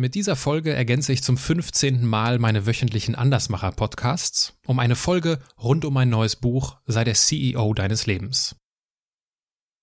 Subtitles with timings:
[0.00, 2.06] Mit dieser Folge ergänze ich zum 15.
[2.06, 7.74] Mal meine wöchentlichen Andersmacher-Podcasts um eine Folge rund um mein neues Buch Sei der CEO
[7.74, 8.54] deines Lebens.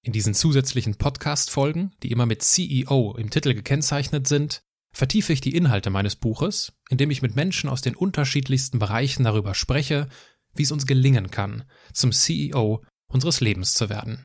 [0.06, 4.62] In diesen zusätzlichen Podcast-Folgen, die immer mit CEO im Titel gekennzeichnet sind,
[4.94, 9.54] vertiefe ich die Inhalte meines Buches, indem ich mit Menschen aus den unterschiedlichsten Bereichen darüber
[9.54, 10.08] spreche,
[10.54, 14.24] wie es uns gelingen kann, zum CEO unseres Lebens zu werden.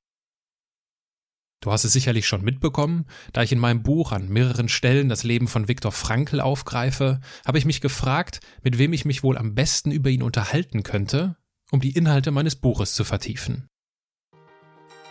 [1.62, 3.04] Du hast es sicherlich schon mitbekommen,
[3.34, 7.58] da ich in meinem Buch an mehreren Stellen das Leben von Viktor Frankl aufgreife, habe
[7.58, 11.36] ich mich gefragt, mit wem ich mich wohl am besten über ihn unterhalten könnte,
[11.70, 13.68] um die Inhalte meines Buches zu vertiefen.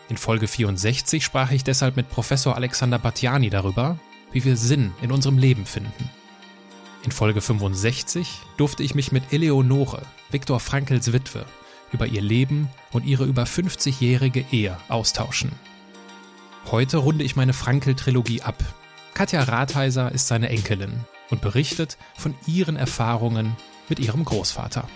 [0.10, 4.00] In Folge 64 sprach ich deshalb mit Professor Alexander Batjani darüber,
[4.32, 6.10] wie wir Sinn in unserem Leben finden.
[7.04, 11.46] In Folge 65 durfte ich mich mit Eleonore, Viktor Frankls Witwe,
[11.92, 15.52] über ihr Leben und ihre über 50-jährige Ehe austauschen.
[16.72, 18.56] Heute runde ich meine Frankel-Trilogie ab.
[19.16, 21.00] Katja Ratheiser ist seine Enkelin
[21.32, 23.56] und berichtet von ihren Erfahrungen
[23.90, 24.88] mit ihrem Großvater.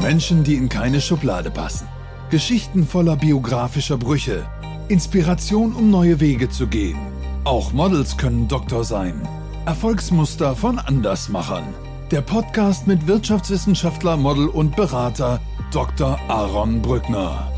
[0.00, 1.86] Menschen, die in keine Schublade passen.
[2.30, 4.44] Geschichten voller biografischer Brüche.
[4.88, 6.98] Inspiration, um neue Wege zu gehen.
[7.44, 9.28] Auch Models können Doktor sein.
[9.66, 11.72] Erfolgsmuster von Andersmachern.
[12.10, 16.18] Der Podcast mit Wirtschaftswissenschaftler, Model und Berater Dr.
[16.28, 17.51] Aaron Brückner.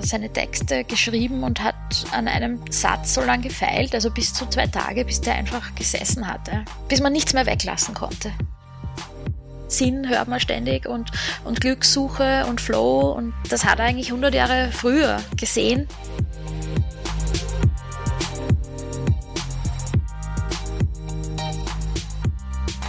[0.00, 1.74] Seine Texte geschrieben und hat
[2.12, 6.26] an einem Satz so lange gefeilt, also bis zu zwei Tage, bis der einfach gesessen
[6.26, 8.32] hatte, bis man nichts mehr weglassen konnte.
[9.68, 11.10] Sinn hört man ständig und,
[11.44, 15.86] und Glückssuche und Flow und das hat er eigentlich 100 Jahre früher gesehen.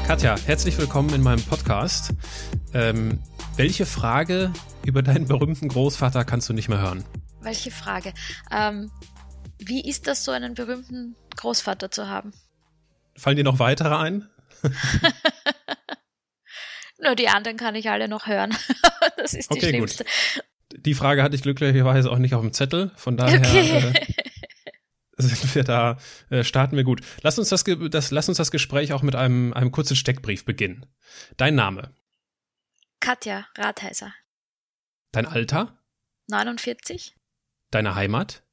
[0.08, 2.14] Katja, herzlich willkommen in meinem Podcast.
[2.74, 3.20] Ähm,
[3.58, 4.52] welche Frage
[4.90, 7.06] über deinen berühmten Großvater kannst du nicht mehr hören.
[7.42, 8.14] Welche Frage?
[8.52, 8.92] Ähm,
[9.60, 12.34] wie ist das, so einen berühmten Großvater zu haben?
[13.16, 14.28] Fallen dir noch weitere ein?
[17.02, 18.56] Nur die anderen kann ich alle noch hören.
[19.18, 20.04] das ist die okay, schlimmste.
[20.04, 20.86] Gut.
[20.86, 23.94] Die Frage hatte ich glücklicherweise auch nicht auf dem Zettel, von daher okay.
[23.94, 23.94] äh,
[25.18, 25.98] sind wir da,
[26.30, 27.02] äh, starten wir gut.
[27.22, 30.86] Lass uns das, das, lass uns das Gespräch auch mit einem, einem kurzen Steckbrief beginnen.
[31.38, 31.94] Dein Name?
[33.00, 34.14] Katja Ratheiser.
[35.12, 35.78] Dein Alter?
[36.28, 37.16] 49.
[37.72, 38.44] Deine Heimat?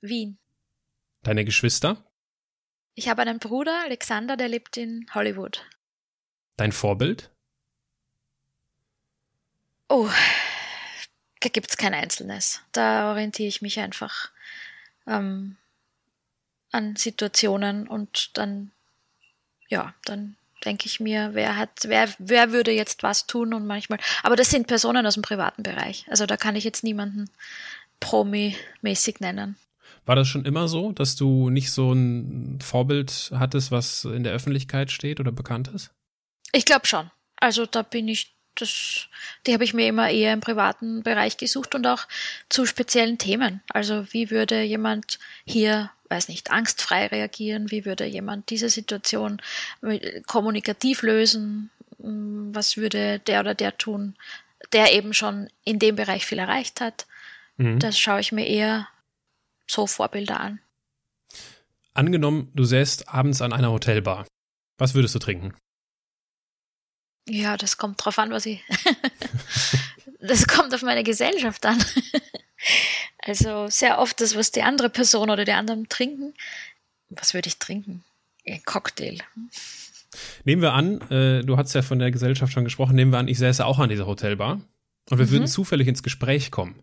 [0.00, 0.38] Wien.
[1.22, 2.04] Deine Geschwister?
[2.94, 5.64] Ich habe einen Bruder, Alexander, der lebt in Hollywood.
[6.56, 7.30] Dein Vorbild?
[9.88, 10.08] Oh,
[11.40, 12.62] da gibt es kein Einzelnes.
[12.72, 14.30] Da orientiere ich mich einfach
[15.06, 15.56] ähm,
[16.70, 18.70] an Situationen und dann,
[19.68, 23.98] ja, dann denke ich mir, wer hat, wer, wer würde jetzt was tun und manchmal,
[24.22, 26.06] aber das sind Personen aus dem privaten Bereich.
[26.08, 27.30] Also da kann ich jetzt niemanden
[28.00, 29.56] Promi-mäßig nennen.
[30.06, 34.34] War das schon immer so, dass du nicht so ein Vorbild hattest, was in der
[34.34, 35.90] Öffentlichkeit steht oder bekannt ist?
[36.52, 37.10] Ich glaube schon.
[37.36, 39.08] Also da bin ich, das,
[39.46, 42.06] die habe ich mir immer eher im privaten Bereich gesucht und auch
[42.48, 43.62] zu speziellen Themen.
[43.70, 47.70] Also wie würde jemand hier weiß nicht, angstfrei reagieren?
[47.70, 49.40] Wie würde jemand diese Situation
[50.26, 51.70] kommunikativ lösen?
[51.98, 54.16] Mm, was würde der oder der tun,
[54.72, 57.06] der eben schon in dem Bereich viel erreicht hat?
[57.56, 57.78] Mhm.
[57.78, 58.88] Das schaue ich mir eher
[59.66, 60.60] so Vorbilder an.
[61.94, 64.26] Angenommen, du säßt abends an einer Hotelbar.
[64.78, 65.54] Was würdest du trinken?
[67.28, 68.62] Ja, das kommt drauf an, was ich.
[70.20, 71.82] das kommt auf meine Gesellschaft an.
[73.18, 76.34] Also sehr oft das, was die andere Person oder die anderen trinken.
[77.10, 78.04] Was würde ich trinken?
[78.46, 79.18] Ein Cocktail.
[80.44, 83.28] Nehmen wir an, äh, du hast ja von der Gesellschaft schon gesprochen, nehmen wir an,
[83.28, 84.60] ich säße auch an dieser Hotelbar
[85.10, 85.30] und wir mhm.
[85.30, 86.82] würden zufällig ins Gespräch kommen.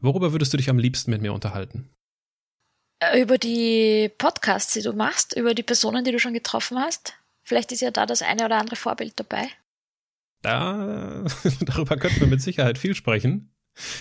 [0.00, 1.90] Worüber würdest du dich am liebsten mit mir unterhalten?
[3.00, 7.14] Äh, über die Podcasts, die du machst, über die Personen, die du schon getroffen hast.
[7.42, 9.48] Vielleicht ist ja da das eine oder andere Vorbild dabei.
[10.42, 11.24] Da,
[11.60, 13.52] darüber könnten wir mit Sicherheit viel sprechen.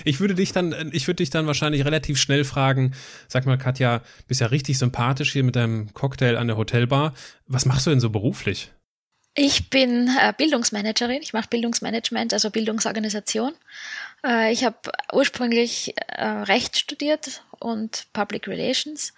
[0.03, 2.93] Ich würde dich dann, ich würde dich dann wahrscheinlich relativ schnell fragen,
[3.27, 7.13] sag mal, Katja, bist ja richtig sympathisch hier mit deinem Cocktail an der Hotelbar.
[7.47, 8.71] Was machst du denn so beruflich?
[9.35, 13.53] Ich bin äh, Bildungsmanagerin, ich mache Bildungsmanagement, also Bildungsorganisation.
[14.25, 14.77] Äh, ich habe
[15.13, 19.13] ursprünglich äh, Recht studiert und Public Relations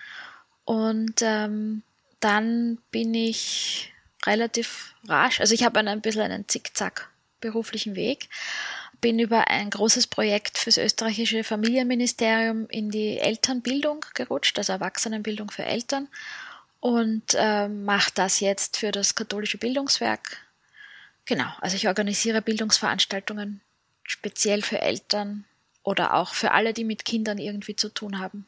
[0.66, 1.82] und ähm,
[2.20, 3.94] dann bin ich
[4.26, 7.10] relativ rasch, also ich habe ein bisschen einen Zickzack
[7.40, 8.30] beruflichen Weg
[9.02, 15.66] bin über ein großes Projekt fürs österreichische Familienministerium in die Elternbildung gerutscht, also Erwachsenenbildung für
[15.66, 16.08] Eltern
[16.80, 20.38] und äh, mache das jetzt für das katholische Bildungswerk.
[21.26, 23.62] Genau, also ich organisiere Bildungsveranstaltungen
[24.04, 25.46] speziell für Eltern
[25.84, 28.46] oder auch für alle, die mit Kindern irgendwie zu tun haben.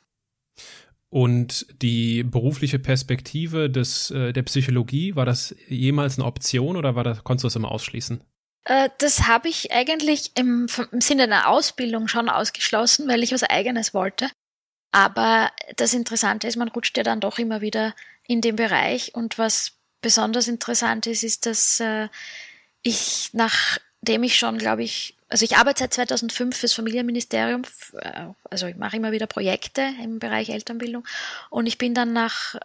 [1.09, 7.03] Und die berufliche Perspektive des, äh, der Psychologie, war das jemals eine Option oder war
[7.03, 8.23] das, konntest du das immer ausschließen?
[8.65, 13.43] Äh, das habe ich eigentlich im, im Sinne einer Ausbildung schon ausgeschlossen, weil ich was
[13.43, 14.29] Eigenes wollte.
[14.91, 17.95] Aber das Interessante ist, man rutscht ja dann doch immer wieder
[18.27, 19.15] in den Bereich.
[19.15, 22.09] Und was besonders interessant ist, ist, dass äh,
[22.83, 27.63] ich, nachdem ich schon, glaube ich, also ich arbeite seit 2005 fürs Familienministerium,
[27.99, 31.07] äh, also ich mache immer wieder Projekte im Bereich Elternbildung
[31.49, 32.55] und ich bin dann nach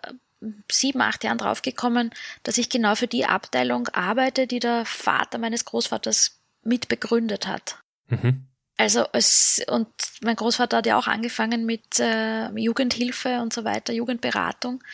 [0.70, 2.10] sieben, acht Jahren draufgekommen,
[2.42, 7.76] dass ich genau für die Abteilung arbeite, die der Vater meines Großvaters mit begründet hat.
[8.08, 8.44] Mhm.
[8.76, 9.88] Also es, und
[10.22, 14.84] mein Großvater hat ja auch angefangen mit äh, Jugendhilfe und so weiter, Jugendberatung.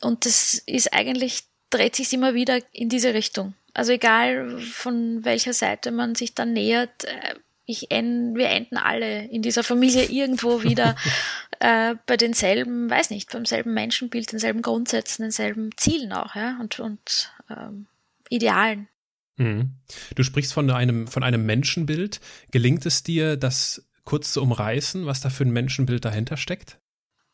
[0.00, 3.54] Und das ist eigentlich, dreht sich immer wieder in diese Richtung.
[3.74, 7.34] Also egal von welcher Seite man sich dann nähert, äh,
[7.66, 10.96] ich en, wir enden alle in dieser Familie irgendwo wieder
[11.60, 16.78] äh, bei denselben, weiß nicht, beim selben Menschenbild, denselben Grundsätzen, denselben Zielen auch, ja, und,
[16.80, 17.86] und ähm,
[18.28, 18.88] Idealen.
[19.36, 19.74] Mhm.
[20.14, 22.20] Du sprichst von einem, von einem Menschenbild.
[22.50, 26.78] Gelingt es dir, das kurz zu umreißen, was da für ein Menschenbild dahinter steckt?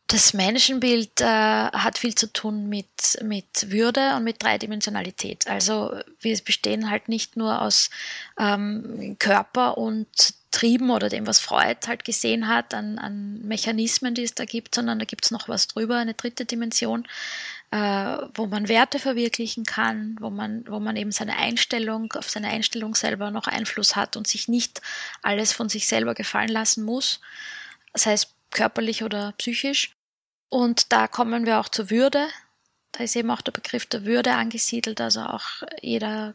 [0.06, 5.48] Das Menschenbild äh, hat viel zu tun mit, mit Würde und mit Dreidimensionalität.
[5.48, 7.88] Also wir bestehen halt nicht nur aus
[8.38, 10.08] ähm, Körper und
[10.50, 14.74] Trieben oder dem, was Freud halt gesehen hat, an, an Mechanismen, die es da gibt,
[14.74, 17.08] sondern da gibt es noch was drüber, eine dritte Dimension,
[17.72, 22.48] äh, wo man Werte verwirklichen kann, wo man, wo man eben seine Einstellung, auf seine
[22.48, 24.80] Einstellung selber noch Einfluss hat und sich nicht
[25.22, 27.20] alles von sich selber gefallen lassen muss.
[27.92, 29.94] Das heißt, körperlich oder psychisch.
[30.48, 32.26] Und da kommen wir auch zur Würde.
[32.92, 35.00] Da ist eben auch der Begriff der Würde angesiedelt.
[35.02, 36.34] Also auch jeder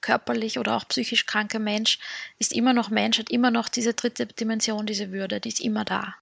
[0.00, 1.98] körperlich oder auch psychisch kranke Mensch
[2.38, 5.84] ist immer noch Mensch, hat immer noch diese dritte Dimension, diese Würde, die ist immer
[5.84, 6.16] da.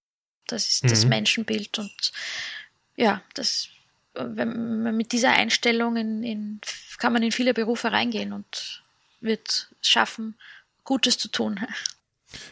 [0.46, 0.88] Das ist mhm.
[0.88, 1.78] das Menschenbild.
[1.78, 2.12] Und
[2.96, 3.68] ja, das,
[4.14, 6.60] wenn man mit dieser Einstellung in, in,
[6.98, 8.82] kann man in viele Berufe reingehen und
[9.20, 10.34] wird schaffen,
[10.84, 11.60] Gutes zu tun.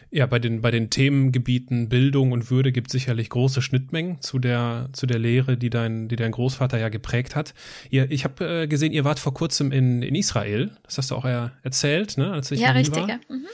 [0.09, 4.39] Ja, bei den, bei den Themengebieten Bildung und Würde gibt es sicherlich große Schnittmengen zu
[4.39, 7.53] der, zu der Lehre, die dein, die dein Großvater ja geprägt hat.
[7.89, 10.71] Ihr, ich habe äh, gesehen, ihr wart vor kurzem in, in Israel.
[10.83, 12.31] Das hast du auch ja erzählt, ne?
[12.31, 13.03] Als ich ja, richtig.
[13.03, 13.09] War.
[13.09, 13.19] Ja.
[13.29, 13.45] Mhm.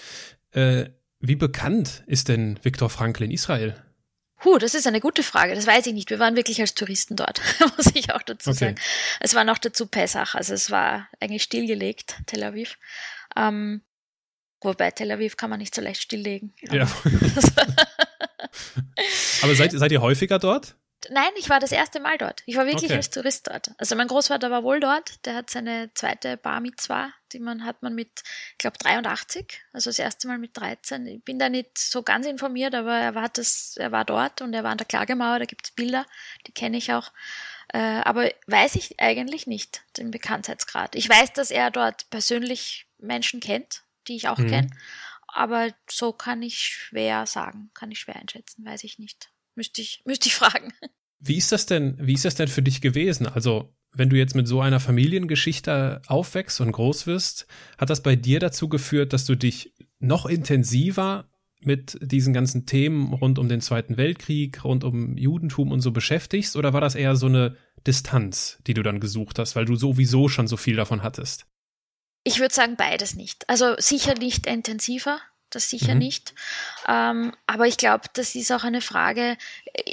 [0.51, 0.89] Äh,
[1.19, 3.75] wie bekannt ist denn Viktor Frankl in Israel?
[4.43, 5.55] Huh, das ist eine gute Frage.
[5.55, 6.09] Das weiß ich nicht.
[6.09, 7.41] Wir waren wirklich als Touristen dort,
[7.77, 8.59] muss ich auch dazu okay.
[8.59, 8.75] sagen.
[9.19, 12.77] Es war noch dazu Pesach, also es war eigentlich stillgelegt, Tel Aviv.
[13.35, 13.81] Ähm,
[14.63, 16.54] Wobei Tel Aviv kann man nicht so leicht stilllegen.
[16.62, 16.88] Ja.
[19.42, 20.75] Aber seid, seid ihr häufiger dort?
[21.10, 22.44] Nein, ich war das erste Mal dort.
[22.45, 22.95] Ich war wirklich okay.
[22.95, 23.71] als Tourist dort.
[23.77, 25.25] Also mein Großvater war wohl dort.
[25.25, 29.89] Der hat seine zweite Bar Mitzwa, die man hat man mit, ich glaube 83, also
[29.89, 31.06] das erste Mal mit 13.
[31.07, 34.54] Ich bin da nicht so ganz informiert, aber er war das, er war dort und
[34.54, 35.39] er war an der Klagemauer.
[35.39, 36.06] Da gibt es Bilder,
[36.48, 37.12] die kenne ich auch.
[37.74, 40.95] Äh, aber weiß ich eigentlich nicht den Bekanntheitsgrad.
[40.95, 44.47] Ich weiß, dass er dort persönlich Menschen kennt, die ich auch mhm.
[44.47, 44.69] kenne.
[45.27, 49.31] Aber so kann ich schwer sagen, kann ich schwer einschätzen, weiß ich nicht.
[49.55, 50.73] Müsste ich, müsste ich fragen.
[51.19, 53.27] Wie ist das denn, wie ist das denn für dich gewesen?
[53.27, 57.47] Also, wenn du jetzt mit so einer Familiengeschichte aufwächst und groß wirst,
[57.77, 61.29] hat das bei dir dazu geführt, dass du dich noch intensiver
[61.61, 66.55] mit diesen ganzen Themen rund um den Zweiten Weltkrieg, rund um Judentum und so beschäftigst?
[66.55, 67.55] Oder war das eher so eine
[67.88, 71.45] Distanz, die du dann gesucht hast, weil du sowieso schon so viel davon hattest?
[72.24, 73.48] Ich würde sagen, beides nicht.
[73.50, 76.00] Also sicher nicht intensiver, das sicher mhm.
[76.00, 76.34] nicht.
[76.88, 79.38] Ähm, aber ich glaube, das ist auch eine Frage,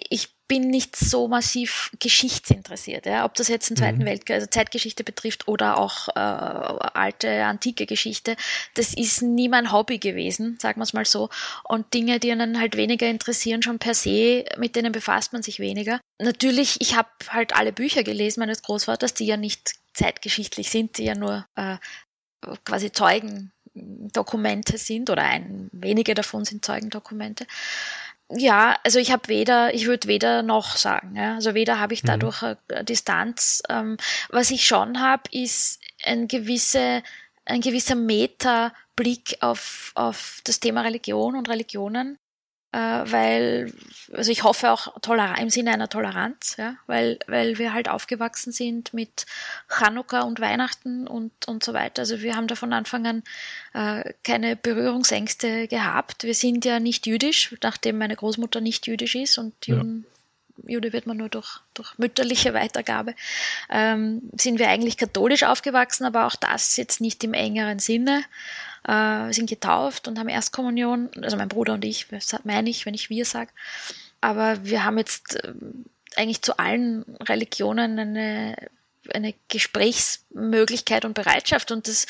[0.09, 3.25] ich bin nicht so massiv geschichtsinteressiert, ja?
[3.25, 4.07] ob das jetzt den Zweiten mhm.
[4.07, 8.35] Weltkrieg, also Zeitgeschichte betrifft oder auch äh, alte, antike Geschichte.
[8.75, 11.29] Das ist nie mein Hobby gewesen, sagen wir es mal so.
[11.63, 15.61] Und Dinge, die einen halt weniger interessieren, schon per se, mit denen befasst man sich
[15.61, 16.01] weniger.
[16.19, 21.05] Natürlich, ich habe halt alle Bücher gelesen meines Großvaters, die ja nicht zeitgeschichtlich sind, die
[21.05, 21.77] ja nur äh,
[22.65, 27.47] quasi Zeugendokumente sind oder ein, wenige davon sind Zeugendokumente.
[28.33, 31.17] Ja, also ich habe weder, ich würde weder noch sagen.
[31.17, 31.35] Ja?
[31.35, 32.09] Also weder habe ich mhm.
[32.09, 32.57] dadurch mhm.
[32.69, 33.63] eine Distanz.
[33.69, 33.97] Ähm,
[34.29, 37.03] was ich schon habe, ist ein gewisse,
[37.45, 42.19] ein gewisser Metablick auf, auf das Thema Religion und Religionen
[42.73, 43.73] äh, weil,
[44.13, 48.53] also ich hoffe auch toleran im Sinne einer Toleranz, ja, weil, weil wir halt aufgewachsen
[48.53, 49.27] sind mit
[49.69, 52.03] Chanukka und Weihnachten und, und so weiter.
[52.03, 53.23] Also wir haben da von Anfang an
[53.75, 56.23] äh, keine Berührungsängste gehabt.
[56.23, 60.11] Wir sind ja nicht jüdisch, nachdem meine Großmutter nicht jüdisch ist und Juden, ja.
[60.75, 63.15] Jude wird man nur durch, durch mütterliche Weitergabe,
[63.71, 68.23] ähm, sind wir eigentlich katholisch aufgewachsen, aber auch das jetzt nicht im engeren Sinne
[68.87, 72.07] äh, sind getauft und haben Erstkommunion, also mein Bruder und ich,
[72.45, 73.51] meine ich, wenn ich wir sage.
[74.21, 75.53] Aber wir haben jetzt äh,
[76.17, 78.57] eigentlich zu allen Religionen eine,
[79.15, 81.71] eine Gesprächsmöglichkeit und Bereitschaft.
[81.71, 82.07] Und das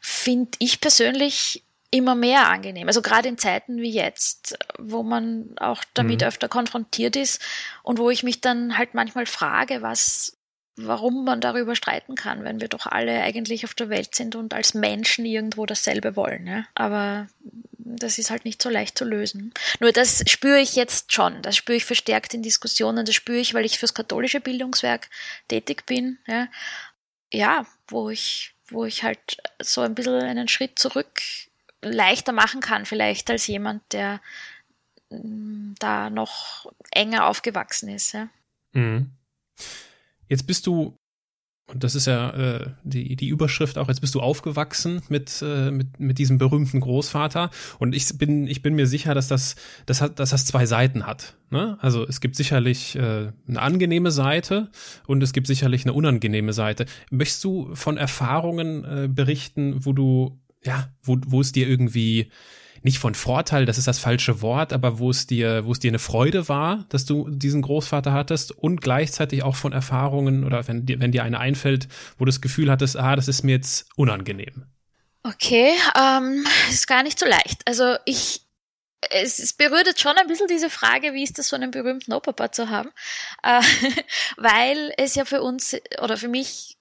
[0.00, 2.86] finde ich persönlich immer mehr angenehm.
[2.86, 6.26] Also gerade in Zeiten wie jetzt, wo man auch damit mhm.
[6.26, 7.40] öfter konfrontiert ist
[7.82, 10.36] und wo ich mich dann halt manchmal frage, was,
[10.78, 14.54] warum man darüber streiten kann, wenn wir doch alle eigentlich auf der Welt sind und
[14.54, 16.46] als Menschen irgendwo dasselbe wollen.
[16.46, 16.64] Ja?
[16.74, 17.28] Aber
[17.78, 19.52] das ist halt nicht so leicht zu lösen.
[19.80, 21.42] Nur das spüre ich jetzt schon.
[21.42, 23.04] Das spüre ich verstärkt in Diskussionen.
[23.04, 25.08] Das spüre ich, weil ich fürs katholische Bildungswerk
[25.48, 26.18] tätig bin.
[26.26, 26.48] Ja,
[27.32, 31.22] ja wo ich, wo ich halt so ein bisschen einen Schritt zurück
[31.82, 34.20] leichter machen kann, vielleicht als jemand, der
[35.10, 38.12] mm, da noch enger aufgewachsen ist.
[38.12, 38.28] Ja.
[38.72, 39.10] Mhm.
[40.28, 40.96] Jetzt bist du
[41.70, 45.70] und das ist ja äh, die, die Überschrift auch, jetzt bist du aufgewachsen mit, äh,
[45.70, 47.50] mit, mit diesem berühmten Großvater.
[47.78, 49.54] Und ich bin, ich bin mir sicher, dass das,
[49.84, 51.36] das hat, dass das zwei Seiten hat.
[51.50, 51.76] Ne?
[51.80, 54.70] Also es gibt sicherlich äh, eine angenehme Seite
[55.06, 56.86] und es gibt sicherlich eine unangenehme Seite.
[57.10, 62.30] Möchtest du von Erfahrungen äh, berichten, wo du, ja, wo, wo es dir irgendwie
[62.82, 65.90] nicht von Vorteil, das ist das falsche Wort, aber wo es dir, wo es dir
[65.90, 70.86] eine Freude war, dass du diesen Großvater hattest und gleichzeitig auch von Erfahrungen oder wenn
[70.86, 73.88] dir, wenn dir eine einfällt, wo du das Gefühl hattest, ah, das ist mir jetzt
[73.96, 74.64] unangenehm.
[75.22, 77.62] Okay, ähm, ist gar nicht so leicht.
[77.66, 78.42] Also ich,
[79.10, 82.12] es, es berührt jetzt schon ein bisschen diese Frage, wie ist das, so einen berühmten
[82.12, 82.90] Opa zu haben?
[83.42, 83.60] Äh,
[84.36, 86.77] weil es ja für uns oder für mich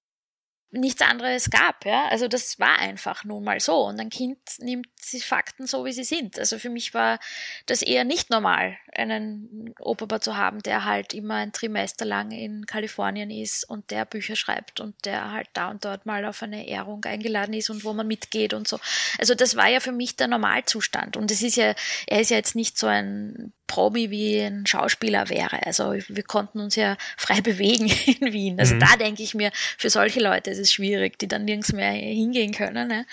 [0.71, 2.07] nichts anderes gab, ja.
[2.09, 3.85] Also das war einfach nun mal so.
[3.85, 6.37] Und ein Kind nimmt die Fakten so, wie sie sind.
[6.37, 7.19] Also für mich war
[7.67, 12.65] das eher nicht normal, einen Opa zu haben, der halt immer ein Trimester lang in
[12.65, 16.67] Kalifornien ist und der Bücher schreibt und der halt da und dort mal auf eine
[16.67, 18.79] Ehrung eingeladen ist und wo man mitgeht und so.
[19.19, 21.15] Also das war ja für mich der Normalzustand.
[21.15, 21.75] Und es ist ja,
[22.07, 25.65] er ist ja jetzt nicht so ein Promi wie ein Schauspieler wäre.
[25.65, 28.59] Also wir konnten uns ja frei bewegen in Wien.
[28.59, 28.79] Also mhm.
[28.79, 32.51] da denke ich mir, für solche Leute ist es schwierig, die dann nirgends mehr hingehen
[32.51, 32.87] können.
[32.87, 33.05] Ne?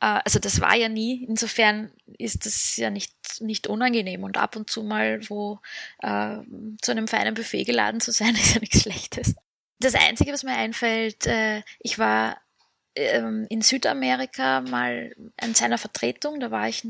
[0.00, 1.24] Äh, also das war ja nie.
[1.24, 4.24] Insofern ist das ja nicht, nicht unangenehm.
[4.24, 5.58] Und ab und zu mal wo
[6.02, 6.36] äh,
[6.80, 9.34] zu einem feinen Buffet geladen zu sein, ist ja nichts Schlechtes.
[9.80, 12.36] Das Einzige, was mir einfällt, äh, ich war
[12.94, 16.86] ähm, in Südamerika mal in seiner Vertretung, da war ich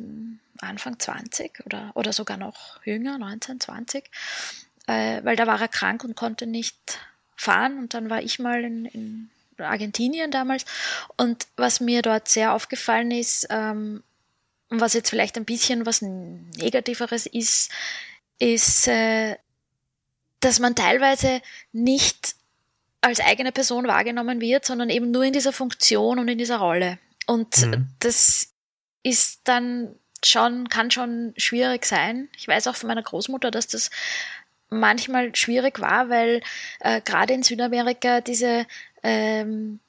[0.60, 4.04] Anfang 20 oder, oder sogar noch jünger, 19, 20,
[4.86, 6.98] äh, weil da war er krank und konnte nicht
[7.36, 9.30] fahren und dann war ich mal in, in
[9.62, 10.64] Argentinien damals
[11.16, 14.02] und was mir dort sehr aufgefallen ist, ähm,
[14.72, 17.70] und was jetzt vielleicht ein bisschen was Negativeres ist,
[18.38, 19.36] ist, äh,
[20.40, 21.42] dass man teilweise
[21.72, 22.36] nicht
[23.02, 26.98] als eigene Person wahrgenommen wird, sondern eben nur in dieser Funktion und in dieser Rolle.
[27.26, 27.88] Und mhm.
[27.98, 28.48] das
[29.02, 32.28] ist dann schon, kann schon schwierig sein.
[32.36, 33.90] Ich weiß auch von meiner Großmutter, dass das
[34.70, 36.40] manchmal schwierig war, weil
[36.80, 38.66] äh, gerade in Südamerika diese,
[39.02, 39.80] ähm,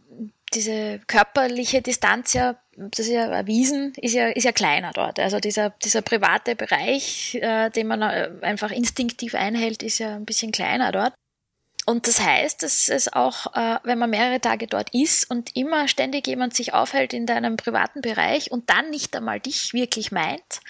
[0.53, 5.19] diese körperliche Distanz ja, das ist ja erwiesen, ist ja, ist ja kleiner dort.
[5.19, 10.25] Also dieser, dieser private Bereich, äh, den man äh, einfach instinktiv einhält, ist ja ein
[10.25, 11.13] bisschen kleiner dort.
[11.85, 15.87] Und das heißt, dass es auch, äh, wenn man mehrere Tage dort ist und immer
[15.87, 20.61] ständig jemand sich aufhält in deinem privaten Bereich und dann nicht einmal dich wirklich meint,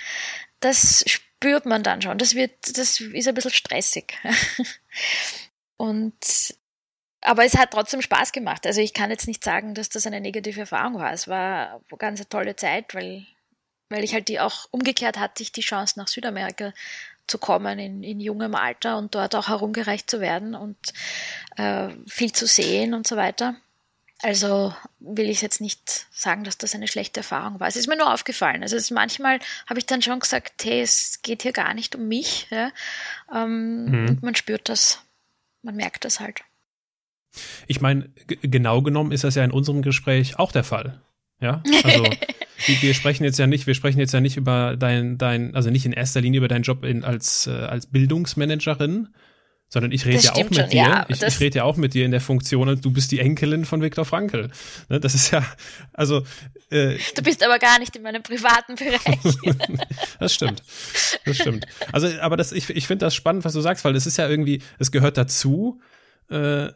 [0.60, 2.18] das spürt man dann schon.
[2.18, 4.18] Das wird, das ist ein bisschen stressig.
[5.78, 6.16] und
[7.24, 8.66] aber es hat trotzdem Spaß gemacht.
[8.66, 11.14] Also ich kann jetzt nicht sagen, dass das eine negative Erfahrung war.
[11.14, 13.26] Es war eine ganz tolle Zeit, weil,
[13.90, 16.74] weil ich halt die auch umgekehrt hatte ich die Chance nach Südamerika
[17.28, 20.78] zu kommen in, in jungem Alter und dort auch herumgereicht zu werden und
[21.56, 23.56] äh, viel zu sehen und so weiter.
[24.22, 27.68] Also will ich jetzt nicht sagen, dass das eine schlechte Erfahrung war.
[27.68, 28.64] Es ist mir nur aufgefallen.
[28.64, 32.48] Also manchmal habe ich dann schon gesagt, hey, es geht hier gar nicht um mich.
[32.50, 32.72] Ja?
[33.34, 34.08] Ähm, mhm.
[34.08, 35.00] Und man spürt das,
[35.62, 36.42] man merkt das halt.
[37.68, 38.10] Ich meine,
[38.42, 41.02] genau genommen ist das ja in unserem Gespräch auch der Fall.
[41.40, 42.04] Ja, also
[42.82, 45.86] wir sprechen jetzt ja nicht, wir sprechen jetzt ja nicht über dein, dein, also nicht
[45.86, 49.10] in erster Linie über deinen Job in, als, äh, als Bildungsmanagerin,
[49.74, 50.78] sondern ich rede ja auch mit schon, dir.
[50.78, 53.20] Ja, ich, ich rede ja auch mit dir in der Funktion und du bist die
[53.20, 54.52] Enkelin von Viktor Frankl.
[54.88, 55.44] Ne, das ist ja,
[55.94, 56.24] also.
[56.70, 59.58] Äh, du bist aber gar nicht in meinem privaten Bereich.
[60.20, 60.62] das stimmt.
[61.26, 61.66] Das stimmt.
[61.92, 64.30] Also, aber das, ich, ich finde das spannend, was du sagst, weil es ist ja
[64.30, 65.82] irgendwie, es gehört dazu.
[66.30, 66.70] Äh,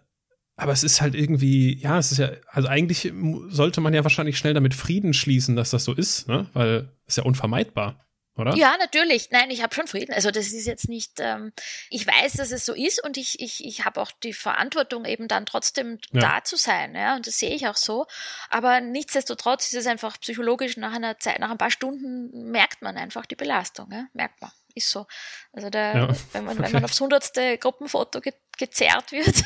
[0.58, 3.14] aber es ist halt irgendwie, ja, es ist ja, also eigentlich
[3.48, 6.50] sollte man ja wahrscheinlich schnell damit Frieden schließen, dass das so ist, ne?
[6.54, 8.04] Weil es ist ja unvermeidbar.
[8.36, 8.56] Oder?
[8.56, 9.30] Ja, natürlich.
[9.32, 10.14] Nein, ich habe schon Frieden.
[10.14, 11.54] Also das ist jetzt nicht, ähm,
[11.90, 15.28] ich weiß, dass es so ist und ich, ich, ich habe auch die Verantwortung, eben
[15.28, 16.22] dann trotzdem ja.
[16.22, 16.94] da zu sein.
[16.96, 18.06] Ja, und das sehe ich auch so.
[18.50, 22.98] Aber nichtsdestotrotz ist es einfach psychologisch nach einer Zeit, nach ein paar Stunden merkt man
[22.98, 24.06] einfach die Belastung, ja?
[24.14, 25.06] merkt man ist so.
[25.52, 26.66] Also da, ja, wenn, man, okay.
[26.66, 29.44] wenn man aufs hundertste Gruppenfoto ge gezerrt wird,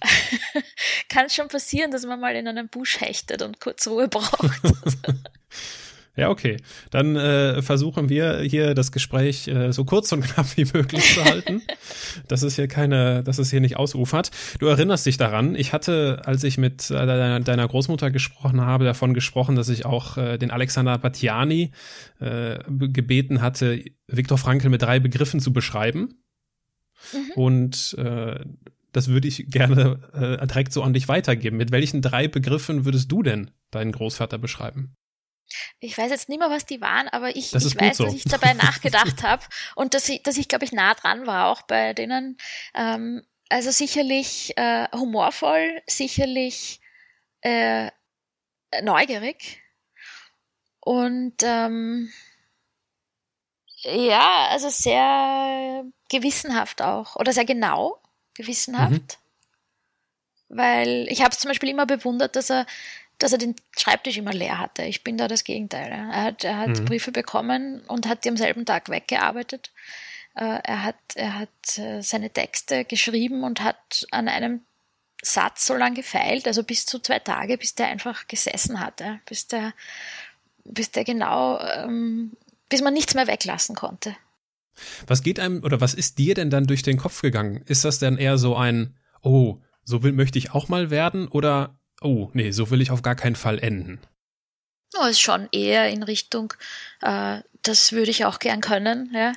[1.08, 4.50] kann es schon passieren, dass man mal in einem Busch hechtet und kurz Ruhe braucht.
[6.14, 6.58] Ja, okay.
[6.90, 11.24] Dann äh, versuchen wir hier das Gespräch äh, so kurz und knapp wie möglich zu
[11.24, 11.62] halten,
[12.28, 14.30] dass es hier keine, dass es hier nicht ausufert.
[14.58, 18.84] Du erinnerst dich daran, ich hatte, als ich mit äh, deiner, deiner Großmutter gesprochen habe,
[18.84, 21.70] davon gesprochen, dass ich auch äh, den Alexander Batiani
[22.20, 26.22] äh, gebeten hatte, Viktor Frankl mit drei Begriffen zu beschreiben.
[27.12, 27.32] Mhm.
[27.36, 28.38] Und äh,
[28.92, 31.56] das würde ich gerne äh, direkt so an dich weitergeben.
[31.56, 34.94] Mit welchen drei Begriffen würdest du denn deinen Großvater beschreiben?
[35.80, 38.04] Ich weiß jetzt nicht mehr, was die waren, aber ich, ich weiß, so.
[38.04, 39.44] dass ich dabei nachgedacht habe
[39.74, 42.36] und dass ich, dass ich, glaube ich, nah dran war, auch bei denen.
[42.74, 46.80] Ähm, also sicherlich äh, humorvoll, sicherlich
[47.42, 47.90] äh,
[48.82, 49.62] neugierig
[50.80, 52.10] und ähm,
[53.82, 58.00] ja, also sehr gewissenhaft auch oder sehr genau
[58.34, 59.18] gewissenhaft.
[60.48, 60.56] Mhm.
[60.56, 62.66] Weil ich habe es zum Beispiel immer bewundert, dass er
[63.22, 64.82] dass er den Schreibtisch immer leer hatte.
[64.82, 65.90] Ich bin da das Gegenteil.
[65.92, 66.84] Er hat, er hat mhm.
[66.84, 69.70] Briefe bekommen und hat die am selben Tag weggearbeitet.
[70.34, 74.62] Äh, er hat, er hat äh, seine Texte geschrieben und hat an einem
[75.22, 79.46] Satz so lange gefeilt, also bis zu zwei Tage, bis der einfach gesessen hatte, bis
[79.46, 79.72] der,
[80.64, 82.32] bis der genau, ähm,
[82.68, 84.16] bis man nichts mehr weglassen konnte.
[85.06, 87.62] Was geht einem oder was ist dir denn dann durch den Kopf gegangen?
[87.66, 91.78] Ist das denn eher so ein, oh, so will möchte ich auch mal werden oder
[92.04, 94.00] oh, nee, so will ich auf gar keinen Fall enden.
[94.94, 96.52] Oh, ist schon eher in Richtung,
[97.00, 99.32] äh, das würde ich auch gern können, ja.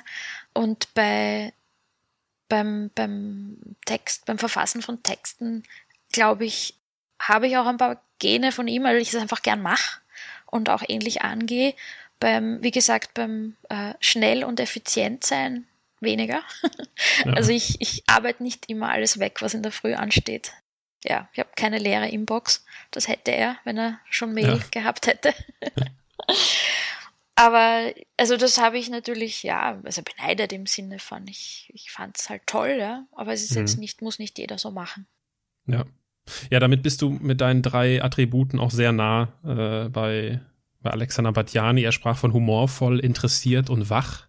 [0.52, 1.52] Und bei,
[2.48, 5.62] beim, beim Text, beim Verfassen von Texten,
[6.12, 6.74] glaube ich,
[7.20, 10.00] habe ich auch ein paar Gene von ihm, weil ich es einfach gern mache
[10.46, 11.74] und auch ähnlich angehe.
[12.20, 15.66] Beim, wie gesagt, beim äh, schnell und effizient sein
[16.00, 16.42] weniger.
[17.24, 17.32] Ja.
[17.34, 20.52] Also ich, ich arbeite nicht immer alles weg, was in der Früh ansteht
[21.04, 22.64] ja, ich habe keine leere Inbox.
[22.90, 24.64] Das hätte er, wenn er schon Mail ja.
[24.70, 25.34] gehabt hätte.
[27.38, 32.16] Aber also das habe ich natürlich, ja, also beneidet im Sinne von, ich, ich fand
[32.18, 33.06] es halt toll, ja.
[33.12, 33.58] Aber es ist mhm.
[33.58, 35.06] jetzt nicht, muss nicht jeder so machen.
[35.66, 35.84] Ja.
[36.50, 40.40] Ja, damit bist du mit deinen drei Attributen auch sehr nah äh, bei,
[40.80, 41.82] bei Alexander Batjani.
[41.82, 44.26] Er sprach von humorvoll, interessiert und wach.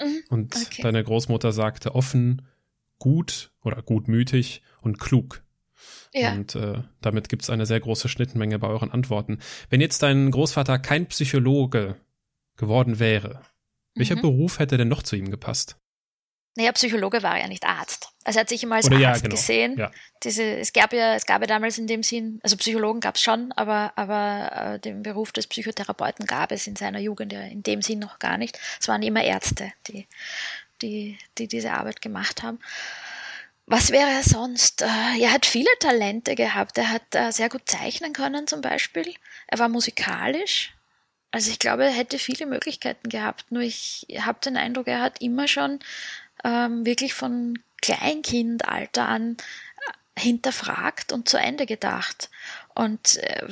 [0.00, 0.22] Mhm.
[0.28, 0.82] Und okay.
[0.82, 2.42] deine Großmutter sagte offen,
[2.98, 5.42] gut oder gutmütig und klug.
[6.12, 6.32] Ja.
[6.32, 9.38] Und äh, damit gibt es eine sehr große Schnittmenge bei euren Antworten.
[9.70, 11.96] Wenn jetzt dein Großvater kein Psychologe
[12.56, 13.42] geworden wäre,
[13.94, 14.22] welcher mhm.
[14.22, 15.76] Beruf hätte denn noch zu ihm gepasst?
[16.54, 18.10] Naja, Psychologe war ja nicht Arzt.
[18.24, 19.34] Also er hat sich immer als Oder Arzt ja, genau.
[19.34, 19.78] gesehen.
[19.78, 19.90] Ja.
[20.22, 23.22] Diese, es gab ja, es gab ja damals in dem Sinn, also Psychologen gab es
[23.22, 27.62] schon, aber, aber äh, den Beruf des Psychotherapeuten gab es in seiner Jugend ja in
[27.62, 28.58] dem Sinn noch gar nicht.
[28.78, 30.06] Es waren immer Ärzte, die,
[30.82, 32.58] die, die diese Arbeit gemacht haben.
[33.72, 34.82] Was wäre er sonst?
[34.82, 36.76] Äh, er hat viele Talente gehabt.
[36.76, 39.14] Er hat äh, sehr gut zeichnen können zum Beispiel.
[39.46, 40.74] Er war musikalisch.
[41.30, 43.50] Also ich glaube, er hätte viele Möglichkeiten gehabt.
[43.50, 45.78] Nur ich habe den Eindruck, er hat immer schon
[46.44, 49.38] ähm, wirklich von Kleinkindalter an
[50.16, 52.28] äh, hinterfragt und zu Ende gedacht.
[52.74, 53.46] Und äh,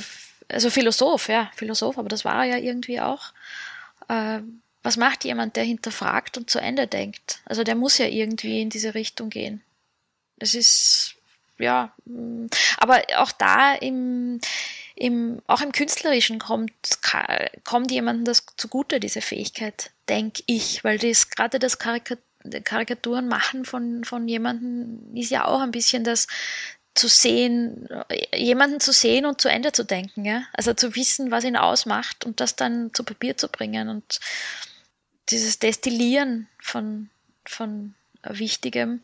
[0.49, 3.33] also Philosoph, ja, Philosoph, aber das war er ja irgendwie auch.
[4.09, 4.41] Äh,
[4.83, 7.41] was macht jemand, der hinterfragt und zu Ende denkt?
[7.47, 9.63] Also der muss ja irgendwie in diese Richtung gehen.
[10.41, 11.15] Es ist,
[11.59, 12.47] ja, mm,
[12.79, 14.41] aber auch da im,
[14.97, 16.73] im, auch im Künstlerischen kommt,
[17.65, 22.19] kommt jemandem das zugute, diese Fähigkeit, denke ich, weil das gerade das Karikatur
[22.65, 26.27] Karikaturen machen von, von jemandem ist ja auch ein bisschen das
[26.95, 27.89] zu sehen,
[28.35, 30.43] jemanden zu sehen und zu Ende zu denken, ja.
[30.53, 34.21] Also zu wissen, was ihn ausmacht und das dann zu Papier zu bringen und
[35.29, 37.11] dieses Destillieren von,
[37.45, 39.01] von Wichtigem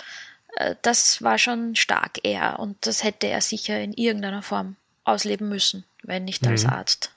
[0.83, 5.85] das war schon stark er und das hätte er sicher in irgendeiner Form ausleben müssen,
[6.03, 6.51] wenn nicht mhm.
[6.51, 7.13] als Arzt.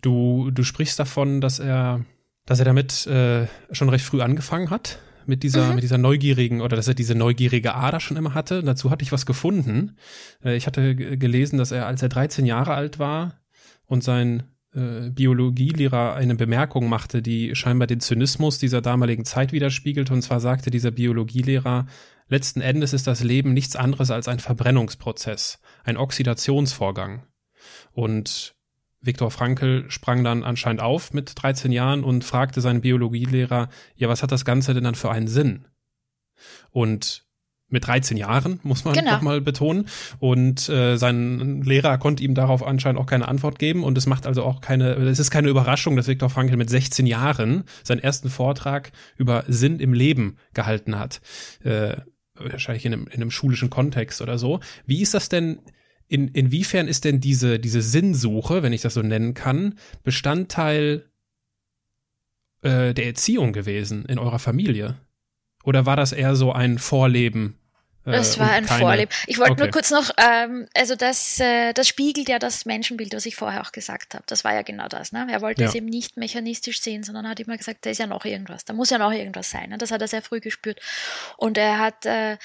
[0.00, 2.04] Du, du sprichst davon, dass er,
[2.46, 5.74] dass er damit äh, schon recht früh angefangen hat, mit dieser, mhm.
[5.76, 8.62] mit dieser neugierigen oder dass er diese neugierige Ader schon immer hatte.
[8.62, 9.96] Dazu hatte ich was gefunden.
[10.42, 13.40] Äh, ich hatte gelesen, dass er, als er 13 Jahre alt war
[13.86, 20.10] und sein äh, Biologielehrer eine Bemerkung machte, die scheinbar den Zynismus dieser damaligen Zeit widerspiegelt.
[20.10, 21.86] Und zwar sagte dieser Biologielehrer,
[22.28, 27.24] Letzten Endes ist das Leben nichts anderes als ein Verbrennungsprozess, ein Oxidationsvorgang.
[27.92, 28.54] Und
[29.00, 34.22] Viktor Frankl sprang dann anscheinend auf mit 13 Jahren und fragte seinen Biologielehrer, ja, was
[34.22, 35.66] hat das Ganze denn dann für einen Sinn?
[36.70, 37.24] Und
[37.70, 39.12] mit 13 Jahren, muss man Genau.
[39.12, 39.88] nochmal betonen.
[40.18, 43.84] Und äh, sein Lehrer konnte ihm darauf anscheinend auch keine Antwort geben.
[43.84, 47.06] Und es macht also auch keine, es ist keine Überraschung, dass Viktor Frankl mit 16
[47.06, 51.20] Jahren seinen ersten Vortrag über Sinn im Leben gehalten hat.
[51.62, 51.98] Äh,
[52.38, 54.60] wahrscheinlich in einem, in einem schulischen Kontext oder so.
[54.86, 55.60] Wie ist das denn?
[56.10, 61.04] In, inwiefern ist denn diese, diese Sinnsuche, wenn ich das so nennen kann, Bestandteil
[62.62, 64.96] äh, der Erziehung gewesen in eurer Familie?
[65.64, 67.58] Oder war das eher so ein Vorleben?
[68.06, 69.10] Äh, Das war ein keine- Vorleben.
[69.26, 69.62] Ich wollte Okay.
[69.62, 73.60] nur kurz noch, ähm, also das, äh, das spiegelt ja das Menschenbild, was ich vorher
[73.62, 74.24] auch gesagt habe.
[74.26, 75.12] Das war ja genau das.
[75.12, 75.26] Ne?
[75.30, 75.68] Er wollte Ja.
[75.68, 78.72] es eben nicht mechanistisch sehen, sondern hat immer gesagt, da ist ja noch irgendwas, da
[78.72, 79.70] muss ja noch irgendwas sein.
[79.70, 79.78] Ne?
[79.78, 80.80] Das hat er sehr früh gespürt.
[81.36, 82.38] Und er hat, äh,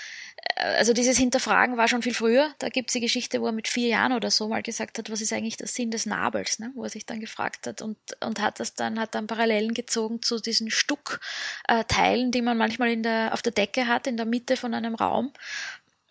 [0.55, 2.53] also dieses Hinterfragen war schon viel früher.
[2.59, 5.21] Da gibt's die Geschichte, wo er mit vier Jahren oder so mal gesagt hat, was
[5.21, 6.71] ist eigentlich der Sinn des Nabels, ne?
[6.75, 10.21] wo er sich dann gefragt hat und, und hat das dann, hat dann Parallelen gezogen
[10.21, 14.57] zu diesen Stuckteilen, die man manchmal in der, auf der Decke hat, in der Mitte
[14.57, 15.33] von einem Raum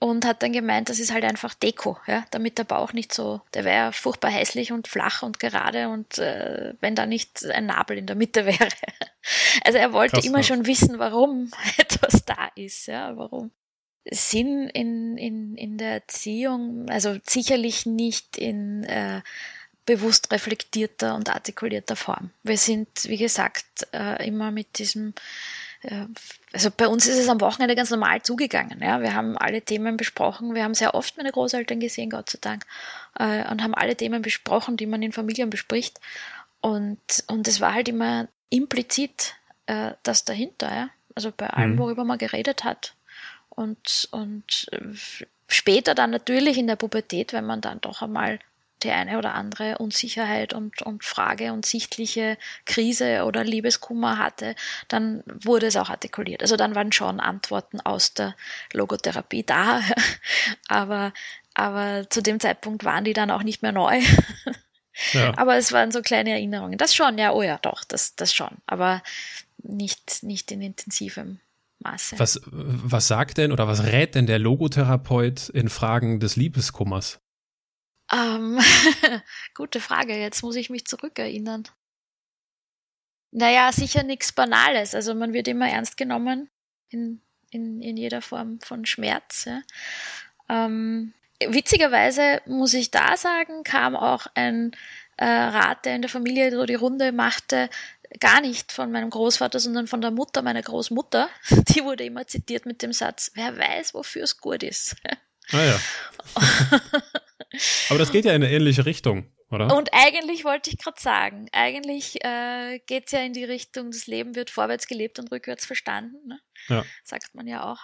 [0.02, 3.40] und hat dann gemeint, das ist halt einfach Deko, ja, damit der Bauch nicht so,
[3.54, 7.98] der wäre furchtbar hässlich und flach und gerade und äh, wenn da nicht ein Nabel
[7.98, 8.68] in der Mitte wäre.
[9.64, 13.52] Also er wollte Krass, immer schon wissen, warum etwas da ist, ja, warum.
[14.10, 19.22] Sinn in, in, in der Erziehung, also sicherlich nicht in äh,
[19.86, 22.30] bewusst reflektierter und artikulierter Form.
[22.42, 25.14] Wir sind, wie gesagt, äh, immer mit diesem
[25.82, 26.06] äh,
[26.52, 28.80] also bei uns ist es am Wochenende ganz normal zugegangen.
[28.82, 29.00] Ja.
[29.00, 30.54] Wir haben alle Themen besprochen.
[30.54, 32.64] Wir haben sehr oft meine Großeltern gesehen, Gott sei Dank,
[33.18, 36.00] äh, und haben alle Themen besprochen, die man in Familien bespricht.
[36.60, 39.34] Und, und es war halt immer implizit
[39.66, 40.74] äh, das dahinter.
[40.74, 40.90] Ja.
[41.14, 41.78] Also bei allem, Mhm.
[41.78, 42.94] worüber man geredet hat.
[43.54, 44.78] Und, und äh,
[45.48, 48.38] später dann natürlich in der Pubertät, wenn man dann doch einmal
[48.82, 52.36] die eine oder andere Unsicherheit und, und Frage und sichtliche
[52.66, 54.54] Krise oder Liebeskummer hatte,
[54.88, 56.42] dann wurde es auch artikuliert.
[56.42, 58.34] Also dann waren schon Antworten aus der
[58.72, 59.82] Logotherapie da,
[60.68, 61.12] aber,
[61.54, 64.00] aber zu dem Zeitpunkt waren die dann auch nicht mehr neu.
[65.12, 65.32] Ja.
[65.36, 66.76] Aber es waren so kleine Erinnerungen.
[66.76, 68.58] Das schon, ja, oh ja, doch, das, das schon.
[68.66, 69.02] Aber
[69.62, 71.40] nicht, nicht in intensivem
[71.82, 72.18] Maße.
[72.18, 77.20] Was, was sagt denn oder was rät denn der Logotherapeut in Fragen des Liebeskummers?
[78.12, 78.58] Ähm,
[79.54, 81.64] gute Frage, jetzt muss ich mich zurückerinnern.
[83.30, 84.94] Naja, sicher nichts Banales.
[84.94, 86.50] Also man wird immer ernst genommen
[86.90, 89.46] in, in, in jeder Form von Schmerz.
[89.46, 89.62] Ja.
[90.48, 91.14] Ähm,
[91.48, 94.72] witzigerweise muss ich da sagen, kam auch ein
[95.16, 97.70] äh, Rat, der in der Familie so die Runde machte,
[98.20, 101.28] gar nicht von meinem Großvater, sondern von der Mutter meiner Großmutter.
[101.50, 104.96] Die wurde immer zitiert mit dem Satz, wer weiß, wofür es gut ist.
[105.50, 105.80] Ah ja.
[107.90, 109.76] Aber das geht ja in eine ähnliche Richtung, oder?
[109.76, 114.06] Und eigentlich wollte ich gerade sagen, eigentlich äh, geht es ja in die Richtung, das
[114.06, 116.40] Leben wird vorwärts gelebt und rückwärts verstanden, ne?
[116.68, 116.84] Ja.
[117.04, 117.80] sagt man ja auch.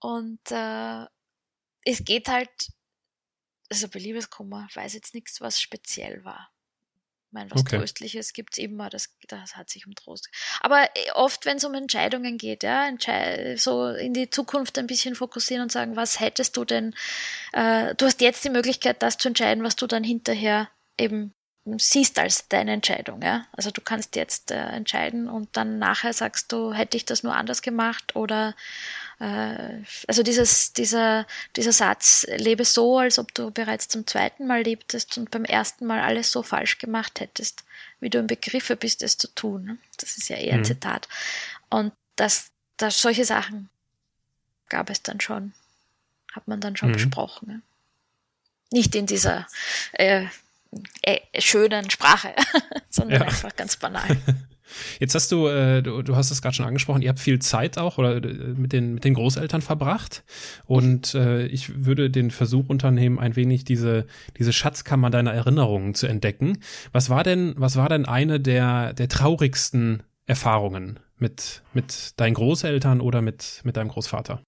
[0.00, 1.04] Und äh,
[1.84, 2.50] es geht halt,
[3.70, 6.53] also bei Liebeskummer weiß jetzt nichts, was speziell war.
[7.34, 7.78] Ich meine, was Okay.
[7.78, 10.28] Tröstliches gibt's immer, das, das hat sich um Trost.
[10.60, 14.86] Aber äh, oft, wenn es um Entscheidungen geht, ja, entschei so in die Zukunft ein
[14.86, 16.94] bisschen fokussieren und sagen, was hättest du denn,
[17.52, 21.34] äh, du hast jetzt die Möglichkeit, das zu entscheiden, was du dann hinterher eben
[21.78, 23.46] siehst als deine Entscheidung, ja.
[23.52, 27.34] Also du kannst jetzt äh, entscheiden und dann nachher sagst du, hätte ich das nur
[27.34, 28.54] anders gemacht oder
[29.18, 34.62] äh, also dieses, dieser, dieser Satz, lebe so, als ob du bereits zum zweiten Mal
[34.62, 37.64] lebtest und beim ersten Mal alles so falsch gemacht hättest,
[38.00, 39.64] wie du im Begriffe bist, es zu tun.
[39.64, 39.78] ne?
[39.98, 40.64] Das ist ja eher ein Mhm.
[40.64, 41.08] Zitat.
[41.70, 43.70] Und das, das, solche Sachen
[44.68, 45.54] gab es dann schon,
[46.32, 46.94] hat man dann schon Mhm.
[46.94, 47.48] besprochen.
[47.48, 47.62] Ne?
[48.70, 49.46] Nicht in dieser
[49.92, 50.26] äh,
[51.02, 52.34] äh, schönen Sprache,
[52.90, 53.26] sondern Ja.
[53.26, 54.16] einfach ganz banal.
[54.98, 57.78] Jetzt hast du, äh, du, du hast es gerade schon angesprochen, ihr habt viel Zeit
[57.78, 60.24] auch oder äh, mit den, mit den Großeltern verbracht.
[60.66, 64.06] Und äh, ich würde den Versuch unternehmen, ein wenig diese,
[64.38, 66.58] diese Schatzkammer deiner Erinnerungen zu entdecken.
[66.92, 73.00] Was war denn, was war denn eine der, der traurigsten Erfahrungen mit, mit deinen Großeltern
[73.00, 74.42] oder mit, mit deinem Großvater?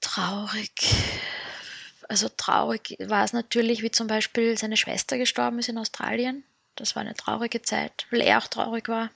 [0.00, 0.94] Traurig.
[2.08, 6.44] Also traurig war es natürlich, wie zum Beispiel seine Schwester gestorben ist in Australien.
[6.76, 9.10] Das war eine traurige Zeit, weil er auch traurig war.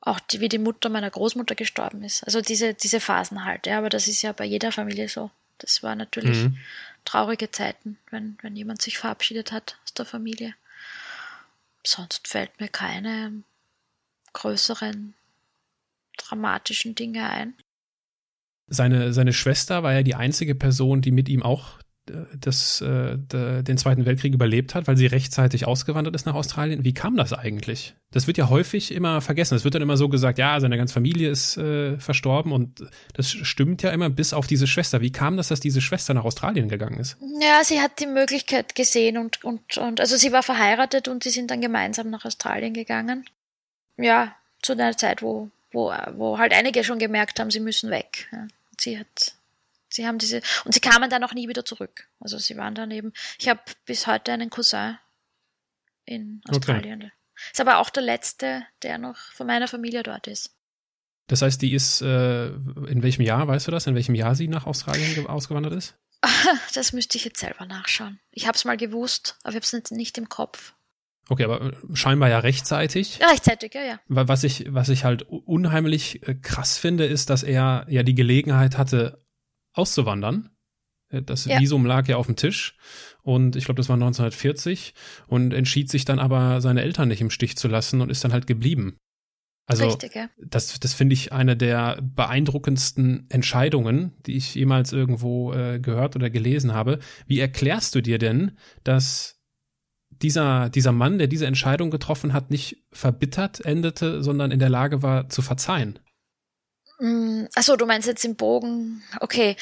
[0.00, 2.24] Auch die, wie die Mutter meiner Großmutter gestorben ist.
[2.24, 5.30] Also diese, diese Phasen halt, ja, aber das ist ja bei jeder Familie so.
[5.58, 6.56] Das war natürlich Mhm.
[7.04, 10.54] traurige Zeiten, wenn, wenn jemand sich verabschiedet hat aus der Familie.
[11.84, 13.42] Sonst fällt mir keine
[14.32, 15.14] größeren
[16.16, 17.54] dramatischen Dinge ein.
[18.70, 21.80] Seine, seine Schwester war ja die einzige Person, die mit ihm auch
[22.38, 26.84] das, äh, den Zweiten Weltkrieg überlebt hat, weil sie rechtzeitig ausgewandert ist nach Australien.
[26.84, 27.94] Wie kam das eigentlich?
[28.10, 29.54] Das wird ja häufig immer vergessen.
[29.54, 33.30] Es wird dann immer so gesagt, ja, seine ganze Familie ist äh, verstorben und das
[33.30, 35.00] stimmt ja immer bis auf diese Schwester.
[35.00, 37.16] Wie kam das, dass diese Schwester nach Australien gegangen ist?
[37.40, 41.30] Ja, sie hat die Möglichkeit gesehen und, und, und also sie war verheiratet und die
[41.30, 43.24] sind dann gemeinsam nach Australien gegangen.
[43.96, 48.28] Ja, zu einer Zeit, wo, wo, wo halt einige schon gemerkt haben, sie müssen weg.
[48.32, 48.46] Ja.
[48.80, 49.34] Sie hat
[49.92, 52.08] Sie haben diese, und sie kamen dann auch nie wieder zurück.
[52.20, 54.98] Also sie waren dann eben, ich habe bis heute einen Cousin
[56.04, 57.02] in Australien.
[57.02, 57.12] Okay.
[57.52, 60.54] Ist aber auch der letzte, der noch von meiner Familie dort ist.
[61.26, 64.48] Das heißt, die ist, äh, in welchem Jahr, weißt du das, in welchem Jahr sie
[64.48, 65.96] nach Australien ausgewandert ist?
[66.74, 68.20] Das müsste ich jetzt selber nachschauen.
[68.30, 70.74] Ich habe es mal gewusst, aber ich habe es nicht im Kopf.
[71.30, 73.20] Okay, aber äh, scheinbar ja rechtzeitig.
[73.22, 74.00] Rechtzeitig, ja, ja.
[74.08, 78.76] Was ich, was ich halt unheimlich äh, krass finde, ist, dass er ja die Gelegenheit
[78.76, 79.24] hatte,
[79.72, 80.50] auszuwandern.
[81.08, 81.60] Äh, das ja.
[81.60, 82.76] Visum lag ja auf dem Tisch
[83.22, 84.92] und ich glaube, das war 1940
[85.28, 88.32] und entschied sich dann aber, seine Eltern nicht im Stich zu lassen und ist dann
[88.32, 88.96] halt geblieben.
[89.66, 90.28] Also Richtig, ja.
[90.36, 96.28] das, das finde ich eine der beeindruckendsten Entscheidungen, die ich jemals irgendwo äh, gehört oder
[96.28, 96.98] gelesen habe.
[97.28, 99.39] Wie erklärst du dir denn, dass
[100.22, 105.02] dieser, dieser Mann, der diese Entscheidung getroffen hat, nicht verbittert endete, sondern in der Lage
[105.02, 105.98] war zu verzeihen?
[106.98, 109.56] Mm, achso, du meinst jetzt im Bogen, okay.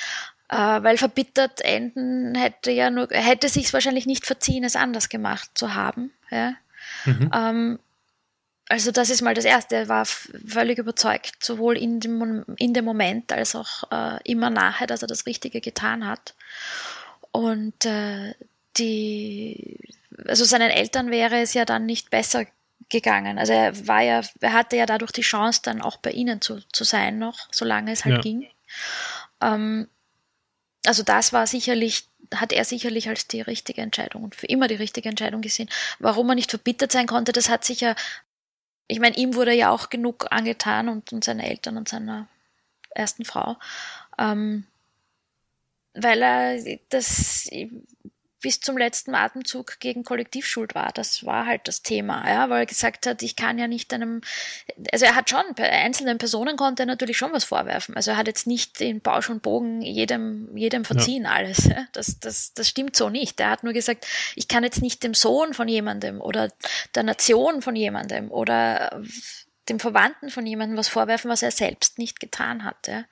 [0.48, 5.50] Äh, weil verbittert enden hätte ja nur, hätte sich wahrscheinlich nicht verziehen, es anders gemacht
[5.54, 6.10] zu haben.
[6.30, 6.54] Ja?
[7.04, 7.30] Mhm.
[7.34, 7.78] Ähm,
[8.68, 9.76] also das ist mal das Erste.
[9.76, 14.86] Er war völlig überzeugt, sowohl in dem, in dem Moment als auch äh, immer nachher,
[14.86, 16.34] dass er das Richtige getan hat.
[17.30, 18.34] Und äh,
[18.76, 19.78] die,
[20.26, 22.46] also seinen Eltern wäre es ja dann nicht besser
[22.88, 23.38] gegangen.
[23.38, 26.60] Also er war ja, er hatte ja dadurch die Chance, dann auch bei ihnen zu,
[26.72, 28.20] zu sein noch, solange es halt ja.
[28.20, 28.50] ging.
[29.40, 29.88] Ähm,
[30.86, 34.76] also das war sicherlich, hat er sicherlich als die richtige Entscheidung und für immer die
[34.76, 35.68] richtige Entscheidung gesehen.
[35.98, 37.94] Warum er nicht verbittert sein konnte, das hat sich ja,
[38.86, 42.26] ich meine, ihm wurde ja auch genug angetan und, und seine Eltern und seiner
[42.90, 43.56] ersten Frau.
[44.18, 44.66] Ähm,
[45.94, 47.50] weil er das
[48.40, 50.92] bis zum letzten Atemzug gegen Kollektivschuld war.
[50.92, 54.20] Das war halt das Thema, ja, weil er gesagt hat, ich kann ja nicht einem,
[54.92, 57.96] also er hat schon, bei einzelnen Personen konnte er natürlich schon was vorwerfen.
[57.96, 61.30] Also er hat jetzt nicht in Bausch und Bogen jedem, jedem verziehen ja.
[61.30, 61.64] alles.
[61.64, 61.86] Ja.
[61.92, 63.40] Das, das, das stimmt so nicht.
[63.40, 66.52] Er hat nur gesagt, ich kann jetzt nicht dem Sohn von jemandem oder
[66.94, 69.02] der Nation von jemandem oder
[69.68, 72.88] dem Verwandten von jemandem was vorwerfen, was er selbst nicht getan hat.
[72.88, 73.04] Ja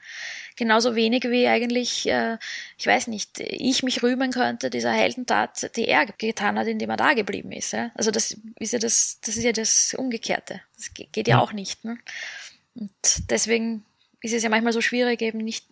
[0.56, 2.38] genauso wenig wie eigentlich, äh,
[2.76, 6.96] ich weiß nicht, ich mich rühmen könnte dieser Heldentat, die er getan hat, indem er
[6.96, 7.72] da geblieben ist.
[7.72, 7.90] Ja?
[7.94, 10.62] Also das ist ja das, das ist ja das Umgekehrte.
[10.76, 11.40] Das geht ja, ja.
[11.40, 11.84] auch nicht.
[11.84, 11.98] Ne?
[12.74, 12.90] Und
[13.30, 13.84] deswegen
[14.22, 15.66] ist es ja manchmal so schwierig, eben nicht,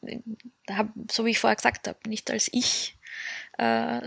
[1.10, 2.96] so wie ich vorher gesagt habe, nicht als ich
[3.58, 4.00] äh,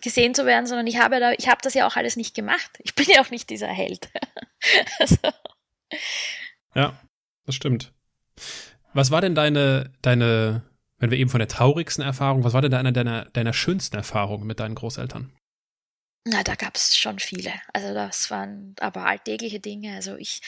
[0.00, 2.70] gesehen zu werden, sondern ich habe da, ich habe das ja auch alles nicht gemacht.
[2.82, 4.08] Ich bin ja auch nicht dieser Held.
[4.98, 5.16] also.
[6.74, 6.98] Ja,
[7.44, 7.92] das stimmt.
[8.92, 10.62] Was war denn deine, deine,
[10.98, 14.46] wenn wir eben von der traurigsten Erfahrung, was war denn eine deiner, deiner schönsten Erfahrungen
[14.46, 15.32] mit deinen Großeltern?
[16.24, 17.52] Na, da gab es schon viele.
[17.72, 19.94] Also das waren aber alltägliche Dinge.
[19.94, 20.42] Also ich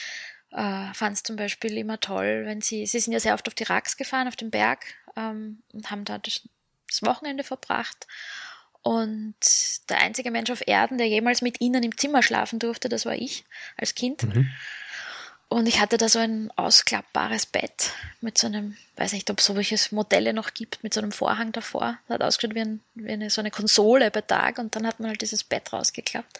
[0.51, 3.53] äh, fand es zum Beispiel immer toll, wenn sie, sie sind ja sehr oft auf
[3.53, 6.47] die Rax gefahren, auf den Berg ähm, und haben da das,
[6.87, 8.07] das Wochenende verbracht.
[8.81, 9.35] Und
[9.89, 13.15] der einzige Mensch auf Erden, der jemals mit ihnen im Zimmer schlafen durfte, das war
[13.15, 13.45] ich
[13.77, 14.23] als Kind.
[14.23, 14.49] Mhm.
[15.51, 19.45] Und ich hatte da so ein ausklappbares Bett mit so einem, weiß nicht, ob es
[19.45, 21.97] solche Modelle noch gibt, mit so einem Vorhang davor.
[22.07, 24.99] Das hat ausgeschaut wie, ein, wie eine, so eine Konsole bei Tag und dann hat
[24.99, 26.39] man halt dieses Bett rausgeklappt.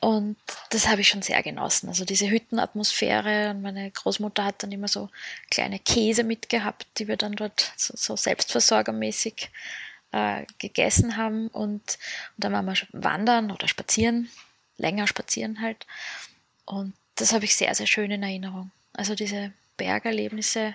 [0.00, 0.36] Und
[0.70, 1.88] das habe ich schon sehr genossen.
[1.90, 5.10] Also diese Hüttenatmosphäre und meine Großmutter hat dann immer so
[5.50, 9.50] kleine Käse mitgehabt, die wir dann dort so, so selbstversorgermäßig
[10.12, 11.48] äh, gegessen haben.
[11.48, 11.98] Und, und
[12.36, 14.30] dann waren wir wandern oder spazieren,
[14.78, 15.84] länger spazieren halt.
[16.64, 18.70] Und das habe ich sehr, sehr schön in Erinnerung.
[18.92, 20.74] Also diese Bergerlebnisse,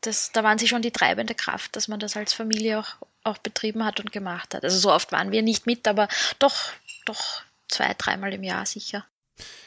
[0.00, 3.38] das, da waren sie schon die treibende Kraft, dass man das als Familie auch, auch
[3.38, 4.64] betrieben hat und gemacht hat.
[4.64, 6.70] Also so oft waren wir nicht mit, aber doch,
[7.04, 9.04] doch zwei, dreimal im Jahr sicher.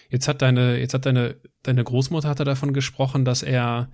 [0.10, 3.90] Jetzt hat deine, jetzt hat deine, deine Großmutter hatte davon gesprochen, dass er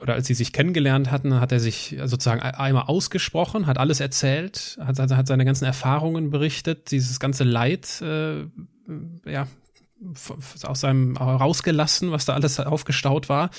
[0.00, 4.76] oder als sie sich kennengelernt hatten, hat er sich sozusagen einmal ausgesprochen, hat alles erzählt,
[4.80, 8.44] hat, hat seine ganzen Erfahrungen berichtet, dieses ganze Leid äh,
[9.24, 9.46] ja,
[10.64, 13.50] aus seinem rausgelassen, was da alles aufgestaut war.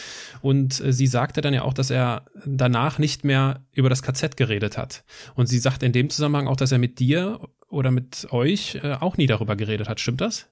[0.42, 4.38] Und äh, sie sagte dann ja auch, dass er danach nicht mehr über das KZ
[4.38, 5.04] geredet hat.
[5.36, 8.94] Und sie sagt in dem Zusammenhang auch, dass er mit dir oder mit euch äh,
[9.00, 10.00] auch nie darüber geredet hat.
[10.00, 10.48] Stimmt das?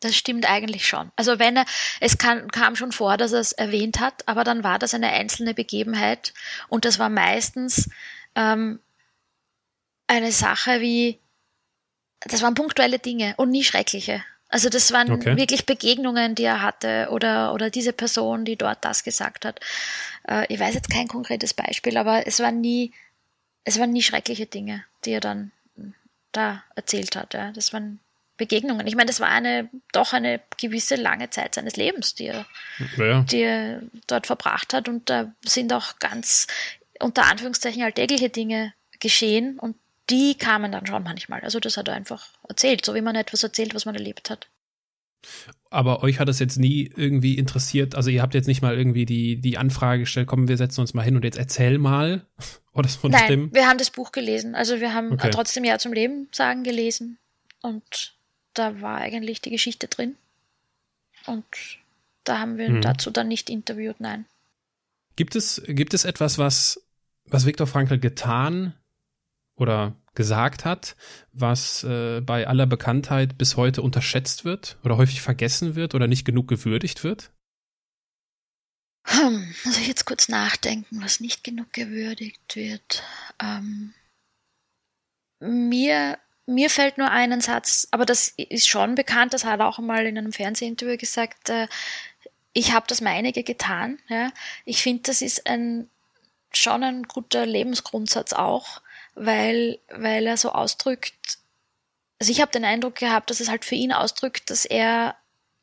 [0.00, 1.10] Das stimmt eigentlich schon.
[1.16, 1.64] Also wenn er,
[2.00, 5.08] es kann, kam schon vor, dass er es erwähnt hat, aber dann war das eine
[5.08, 6.34] einzelne Begebenheit
[6.68, 7.88] und das war meistens
[8.34, 8.78] ähm,
[10.06, 11.18] eine Sache wie,
[12.20, 14.22] das waren punktuelle Dinge und nie schreckliche.
[14.48, 15.36] Also das waren okay.
[15.36, 19.60] wirklich Begegnungen, die er hatte oder, oder diese Person, die dort das gesagt hat.
[20.28, 22.92] Äh, ich weiß jetzt kein konkretes Beispiel, aber es waren nie,
[23.64, 25.50] es waren nie schreckliche Dinge, die er dann
[26.32, 27.34] da erzählt hat.
[27.34, 27.50] Ja.
[27.52, 27.98] Das waren
[28.36, 28.86] Begegnungen.
[28.86, 32.46] Ich meine, das war eine, doch eine gewisse lange Zeit seines Lebens, die er,
[32.98, 33.22] ja.
[33.22, 34.88] die er dort verbracht hat.
[34.88, 36.46] Und da sind auch ganz
[37.00, 39.76] unter Anführungszeichen alltägliche Dinge geschehen und
[40.10, 41.40] die kamen dann schon manchmal.
[41.40, 44.48] Also das hat er einfach erzählt, so wie man etwas erzählt, was man erlebt hat.
[45.70, 47.96] Aber euch hat das jetzt nie irgendwie interessiert.
[47.96, 50.94] Also ihr habt jetzt nicht mal irgendwie die, die Anfrage gestellt, komm, wir setzen uns
[50.94, 52.24] mal hin und jetzt erzähl mal.
[52.72, 53.54] Oder so Nein, Stimmen?
[53.54, 54.54] wir haben das Buch gelesen.
[54.54, 55.30] Also wir haben okay.
[55.30, 57.18] trotzdem Ja zum Leben sagen gelesen.
[57.62, 58.14] Und
[58.54, 60.14] da war eigentlich die Geschichte drin.
[61.26, 61.44] Und
[62.22, 62.82] da haben wir hm.
[62.82, 64.26] dazu dann nicht interviewt, nein.
[65.16, 66.82] Gibt es, gibt es etwas, was,
[67.24, 68.74] was Viktor Frankl getan
[69.56, 70.96] oder gesagt hat,
[71.32, 76.24] was äh, bei aller Bekanntheit bis heute unterschätzt wird oder häufig vergessen wird oder nicht
[76.24, 77.30] genug gewürdigt wird?
[79.04, 83.02] Hm, muss ich jetzt kurz nachdenken, was nicht genug gewürdigt wird.
[83.40, 83.94] Ähm,
[85.38, 89.78] mir, mir fällt nur einen Satz, aber das ist schon bekannt, das hat er auch
[89.78, 91.68] einmal in einem Fernsehinterview gesagt, äh,
[92.52, 93.98] ich habe das meinige getan.
[94.08, 94.32] Ja.
[94.64, 95.90] Ich finde, das ist ein
[96.52, 98.80] schon ein guter Lebensgrundsatz auch,
[99.16, 101.38] weil, weil er so ausdrückt,
[102.20, 105.16] also ich habe den Eindruck gehabt, dass es halt für ihn ausdrückt, dass er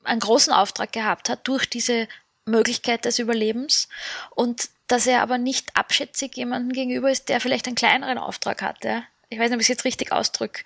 [0.04, 2.08] einen großen Auftrag gehabt hat durch diese
[2.46, 3.88] Möglichkeit des Überlebens
[4.32, 8.84] und dass er aber nicht abschätzig jemandem gegenüber ist, der vielleicht einen kleineren Auftrag hat.
[8.84, 9.04] Ja?
[9.30, 10.64] Ich weiß nicht, ob ich es jetzt richtig ausdrücke,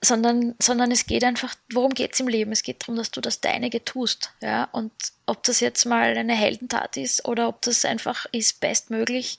[0.00, 2.50] sondern, sondern es geht einfach, worum geht es im Leben?
[2.50, 4.32] Es geht darum, dass du das Deinige tust.
[4.40, 4.64] Ja?
[4.72, 4.92] Und
[5.26, 9.38] ob das jetzt mal eine Heldentat ist oder ob das einfach ist, bestmöglich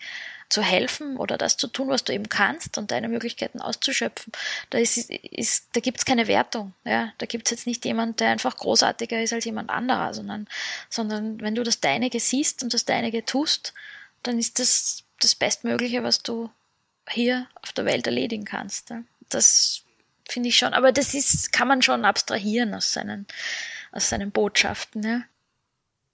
[0.49, 4.32] zu helfen oder das zu tun, was du eben kannst und deine Möglichkeiten auszuschöpfen,
[4.69, 6.73] da, ist, ist, da gibt es keine Wertung.
[6.84, 7.13] Ja?
[7.17, 10.47] Da gibt es jetzt nicht jemand, der einfach großartiger ist als jemand anderer, sondern,
[10.89, 13.73] sondern wenn du das Deinige siehst und das Deinige tust,
[14.21, 16.49] dann ist das das Bestmögliche, was du
[17.10, 18.89] hier auf der Welt erledigen kannst.
[18.89, 19.03] Ja?
[19.29, 19.84] Das
[20.27, 23.25] finde ich schon, aber das ist, kann man schon abstrahieren aus seinen,
[23.91, 25.03] aus seinen Botschaften.
[25.03, 25.21] Ja?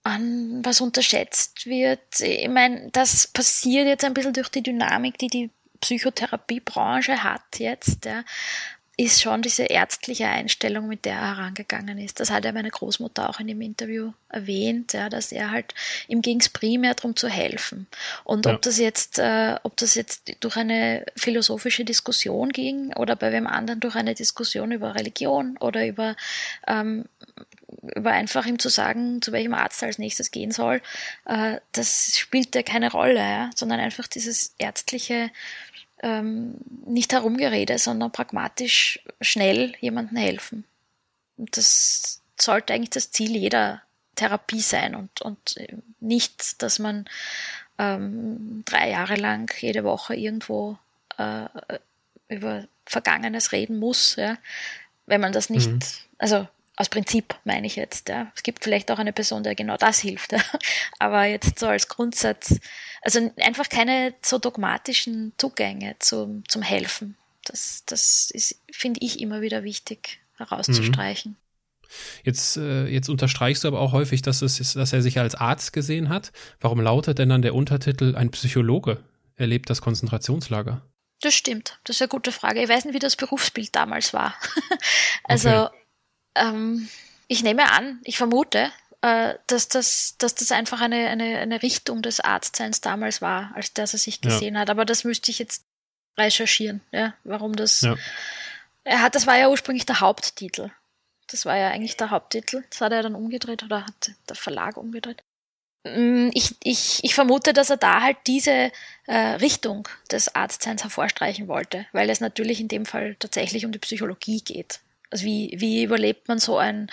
[0.03, 2.19] An was unterschätzt wird.
[2.19, 5.49] Ich meine, das passiert jetzt ein bisschen durch die Dynamik, die die
[5.81, 8.23] Psychotherapiebranche hat jetzt, ja,
[8.99, 12.19] ist schon diese ärztliche Einstellung, mit der er herangegangen ist.
[12.19, 15.73] Das hat ja meine Großmutter auch in dem Interview erwähnt, ja, dass er halt,
[16.09, 17.87] ihm ging es primär darum zu helfen.
[18.25, 18.53] Und ja.
[18.53, 23.47] ob das jetzt, äh, ob das jetzt durch eine philosophische Diskussion ging oder bei wem
[23.47, 26.17] anderen durch eine Diskussion über Religion oder über
[26.67, 27.05] ähm,
[27.81, 30.81] über einfach ihm zu sagen, zu welchem Arzt er als nächstes gehen soll,
[31.25, 35.31] äh, das spielt ja keine Rolle, ja, sondern einfach dieses ärztliche
[36.01, 40.63] ähm, nicht herumgerede, sondern pragmatisch schnell jemandem helfen.
[41.37, 43.81] Und das sollte eigentlich das Ziel jeder
[44.15, 45.55] Therapie sein und, und
[45.99, 47.05] nicht, dass man
[47.77, 50.77] ähm, drei Jahre lang jede Woche irgendwo
[51.17, 51.45] äh,
[52.27, 54.37] über Vergangenes reden muss, ja,
[55.05, 55.79] wenn man das nicht, mhm.
[56.17, 56.47] also
[56.79, 58.07] aus Prinzip meine ich jetzt.
[58.07, 58.31] Ja.
[58.35, 60.31] Es gibt vielleicht auch eine Person, der genau das hilft.
[60.39, 60.43] Ja.
[60.99, 62.59] Aber jetzt so als Grundsatz,
[63.01, 67.17] also einfach keine so dogmatischen Zugänge zum, zum Helfen.
[67.43, 71.31] Das, das ist, finde ich, immer wieder wichtig herauszustreichen.
[71.31, 71.37] Mhm.
[72.23, 75.73] Jetzt, äh, jetzt unterstreichst du aber auch häufig, dass, es, dass er sich als Arzt
[75.73, 76.31] gesehen hat.
[76.61, 79.03] Warum lautet denn dann der Untertitel Ein Psychologe
[79.35, 80.83] erlebt das Konzentrationslager?
[81.21, 81.79] Das stimmt.
[81.83, 82.61] Das ist eine gute Frage.
[82.61, 84.35] Ich weiß nicht, wie das Berufsbild damals war.
[85.25, 85.78] also okay.
[86.35, 86.89] Ähm,
[87.27, 92.01] ich nehme an, ich vermute, äh, dass, das, dass das einfach eine, eine, eine Richtung
[92.01, 94.61] des Arztseins damals war, als dass er sich gesehen ja.
[94.61, 94.69] hat.
[94.69, 95.63] Aber das müsste ich jetzt
[96.17, 97.81] recherchieren, ja, warum das.
[97.81, 97.95] Ja.
[98.83, 100.71] Er hat, das war ja ursprünglich der Haupttitel.
[101.27, 102.63] Das war ja eigentlich der Haupttitel.
[102.69, 105.23] Das hat er dann umgedreht oder hat der Verlag umgedreht.
[105.85, 108.71] Mm, ich, ich, ich vermute, dass er da halt diese
[109.05, 113.79] äh, Richtung des Arztseins hervorstreichen wollte, weil es natürlich in dem Fall tatsächlich um die
[113.79, 114.81] Psychologie geht.
[115.09, 116.89] Also wie, wie überlebt man so ein,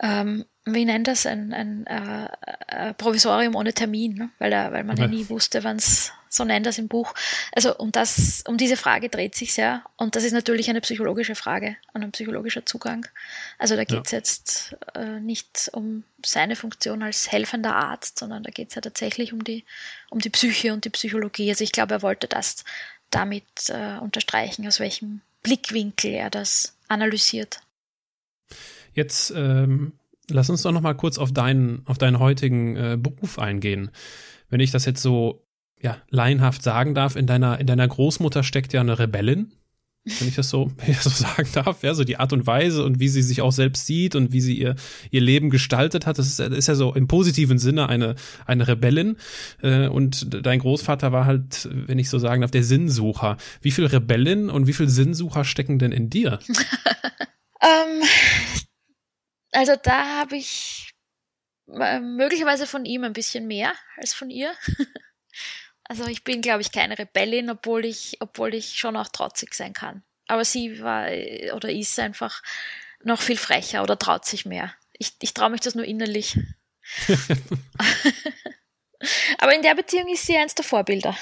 [0.00, 2.28] ähm, wie nennt das, ein, ein äh,
[2.68, 4.30] äh, Provisorium ohne Termin, ne?
[4.38, 7.14] weil, er, weil man ja, ja nie wusste, wann es, so nennt das im Buch.
[7.52, 9.84] Also um das, um diese Frage dreht sich ja.
[9.96, 13.06] Und das ist natürlich eine psychologische Frage und ein psychologischer Zugang.
[13.58, 14.18] Also da geht es ja.
[14.18, 19.32] jetzt äh, nicht um seine Funktion als helfender Arzt, sondern da geht es ja tatsächlich
[19.32, 19.64] um die,
[20.10, 21.50] um die Psyche und die Psychologie.
[21.50, 22.64] Also ich glaube, er wollte das
[23.10, 27.60] damit äh, unterstreichen, aus welchem Blickwinkel er das analysiert.
[28.94, 29.94] Jetzt ähm,
[30.28, 33.90] lass uns doch noch mal kurz auf deinen, auf deinen heutigen äh, Beruf eingehen.
[34.48, 35.46] Wenn ich das jetzt so
[35.80, 39.52] ja, laienhaft sagen darf, in deiner, in deiner Großmutter steckt ja eine Rebellin.
[40.04, 42.84] Wenn ich das so, ich das so sagen darf, ja, so die Art und Weise
[42.84, 44.74] und wie sie sich auch selbst sieht und wie sie ihr,
[45.10, 46.18] ihr Leben gestaltet hat.
[46.18, 49.16] Das ist, ist ja so im positiven Sinne eine, eine Rebellin.
[49.62, 53.36] Äh, und dein Großvater war halt, wenn ich so sagen darf, der Sinnsucher.
[53.60, 56.38] Wie viel Rebellin und wie viel Sinnsucher stecken denn in dir?
[57.62, 58.02] ähm,
[59.52, 60.92] also da habe ich
[61.68, 64.52] äh, möglicherweise von ihm ein bisschen mehr als von ihr.
[65.92, 69.74] Also ich bin, glaube ich, keine Rebellin, obwohl ich, obwohl ich schon auch trotzig sein
[69.74, 70.02] kann.
[70.26, 71.08] Aber sie war
[71.54, 72.42] oder ist einfach
[73.04, 74.72] noch viel frecher oder traut sich mehr.
[74.94, 76.38] Ich, ich traue mich das nur innerlich.
[79.36, 81.14] Aber in der Beziehung ist sie eins der Vorbilder.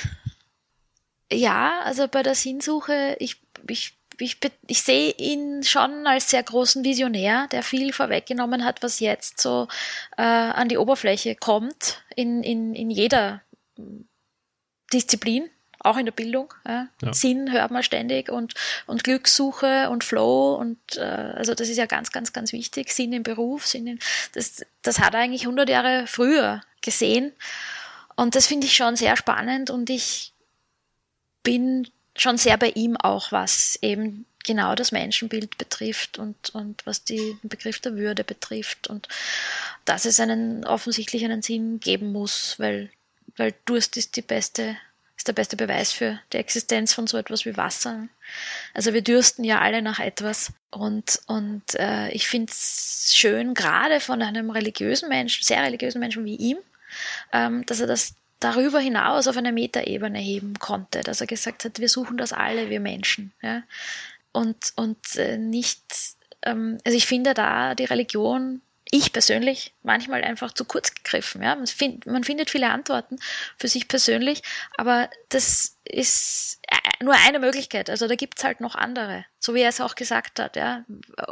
[1.32, 4.36] Ja, also bei der Sinnsuche, ich, ich, ich,
[4.68, 9.66] ich sehe ihn schon als sehr großen Visionär, der viel vorweggenommen hat, was jetzt so
[10.16, 13.42] äh, an die Oberfläche kommt, in, in, in jeder
[14.92, 16.52] Disziplin, auch in der Bildung.
[16.66, 16.88] Ja.
[17.02, 17.12] Ja.
[17.12, 18.54] Sinn hört man ständig und,
[18.86, 22.92] und Glückssuche und Flow und äh, also das ist ja ganz, ganz, ganz wichtig.
[22.92, 23.98] Sinn im Beruf, Sinn in,
[24.32, 27.32] das, das hat er eigentlich 100 Jahre früher gesehen
[28.16, 30.32] und das finde ich schon sehr spannend und ich
[31.42, 37.04] bin schon sehr bei ihm auch, was eben genau das Menschenbild betrifft und, und was
[37.04, 39.08] die, den Begriff der Würde betrifft und
[39.84, 42.90] dass es einen offensichtlich einen Sinn geben muss, weil
[43.40, 44.76] weil Durst ist die beste,
[45.16, 48.06] ist der beste Beweis für die Existenz von so etwas wie Wasser.
[48.74, 50.52] Also wir dürsten ja alle nach etwas.
[50.70, 56.24] Und, und äh, ich finde es schön, gerade von einem religiösen Menschen, sehr religiösen Menschen
[56.26, 56.58] wie ihm,
[57.32, 61.78] ähm, dass er das darüber hinaus auf eine Metaebene heben konnte, dass er gesagt hat,
[61.78, 63.32] wir suchen das alle, wir Menschen.
[63.42, 63.62] Ja?
[64.32, 65.82] Und, und äh, nicht,
[66.42, 68.60] ähm, also ich finde da die Religion
[68.90, 71.42] ich persönlich manchmal einfach zu kurz gegriffen.
[71.42, 71.54] Ja?
[71.54, 73.18] Man, find, man findet viele Antworten
[73.56, 74.42] für sich persönlich,
[74.76, 77.88] aber das ist äh, nur eine Möglichkeit.
[77.88, 79.24] Also da gibt's halt noch andere.
[79.38, 80.56] So wie er es auch gesagt hat.
[80.56, 80.84] Ja?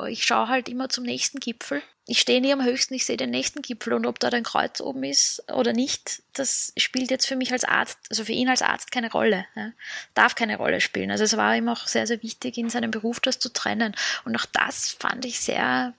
[0.09, 1.83] Ich schaue halt immer zum nächsten Gipfel.
[2.07, 4.81] Ich stehe nie am höchsten, ich sehe den nächsten Gipfel und ob da ein Kreuz
[4.81, 8.63] oben ist oder nicht, das spielt jetzt für mich als Arzt, also für ihn als
[8.63, 9.45] Arzt keine Rolle.
[9.55, 9.73] Ja?
[10.15, 11.11] Darf keine Rolle spielen.
[11.11, 13.95] Also es war ihm auch sehr, sehr wichtig, in seinem Beruf das zu trennen.
[14.25, 15.93] Und auch das fand ich sehr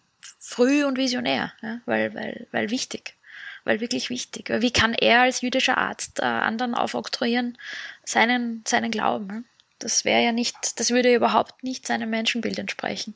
[0.50, 3.14] früh und visionär, ja, weil, weil, weil wichtig,
[3.66, 4.50] weil wirklich wichtig.
[4.50, 7.58] Wie kann er als jüdischer Arzt äh, anderen aufoktroyieren
[8.04, 9.30] seinen, seinen Glauben?
[9.30, 9.42] Ja?
[9.78, 13.14] Das wäre ja nicht, das würde überhaupt nicht seinem Menschenbild entsprechen.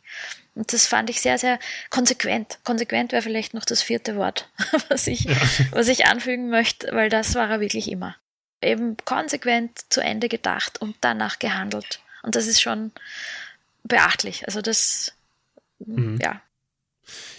[0.55, 1.59] Und das fand ich sehr, sehr
[1.89, 2.59] konsequent.
[2.63, 4.47] Konsequent wäre vielleicht noch das vierte Wort,
[4.89, 5.36] was ich, ja.
[5.71, 8.15] was ich anfügen möchte, weil das war er wirklich immer.
[8.61, 11.99] Eben konsequent zu Ende gedacht und danach gehandelt.
[12.21, 12.91] Und das ist schon
[13.84, 14.45] beachtlich.
[14.45, 15.13] Also das,
[15.79, 16.19] mhm.
[16.21, 16.41] ja,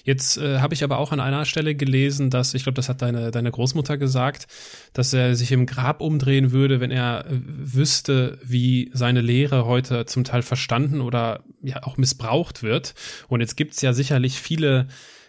[0.04, 3.00] Jetzt äh, habe ich aber auch an einer Stelle gelesen, dass, ich glaube, das hat
[3.00, 4.46] deine, deine Großmutter gesagt,
[4.92, 10.04] dass er sich im Grab umdrehen würde, wenn er äh, wüsste, wie seine Lehre heute
[10.04, 12.94] zum Teil verstanden oder ja auch missbraucht wird.
[13.28, 14.86] Und jetzt gibt's ja sicherlich viele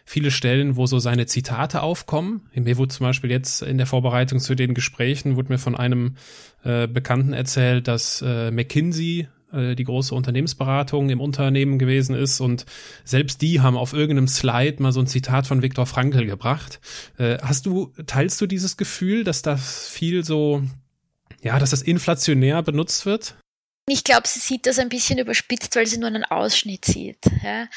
[0.07, 2.43] viele Stellen, wo so seine Zitate aufkommen.
[2.53, 6.15] Mir wurde zum Beispiel jetzt in der Vorbereitung zu den Gesprächen, wurde mir von einem
[6.63, 12.65] äh, Bekannten erzählt, dass äh, McKinsey äh, die große Unternehmensberatung im Unternehmen gewesen ist und
[13.03, 16.79] selbst die haben auf irgendeinem Slide mal so ein Zitat von Viktor Frankl gebracht.
[17.17, 20.63] Äh, hast du, teilst du dieses Gefühl, dass das viel so,
[21.41, 23.35] ja, dass das inflationär benutzt wird?
[23.87, 27.19] Ich glaube, sie sieht das ein bisschen überspitzt, weil sie nur einen Ausschnitt sieht.
[27.43, 27.67] Ja.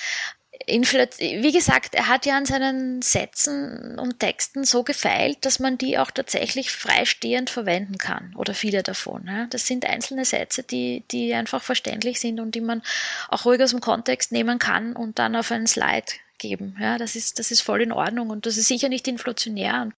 [0.66, 5.98] Wie gesagt, er hat ja an seinen Sätzen und Texten so gefeilt, dass man die
[5.98, 9.30] auch tatsächlich freistehend verwenden kann oder viele davon.
[9.50, 12.82] Das sind einzelne Sätze, die, die einfach verständlich sind und die man
[13.28, 16.06] auch ruhig aus dem Kontext nehmen kann und dann auf einen Slide
[16.38, 16.76] geben.
[16.80, 19.90] Ja, das ist, das ist voll in Ordnung und das ist sicher nicht inflationär.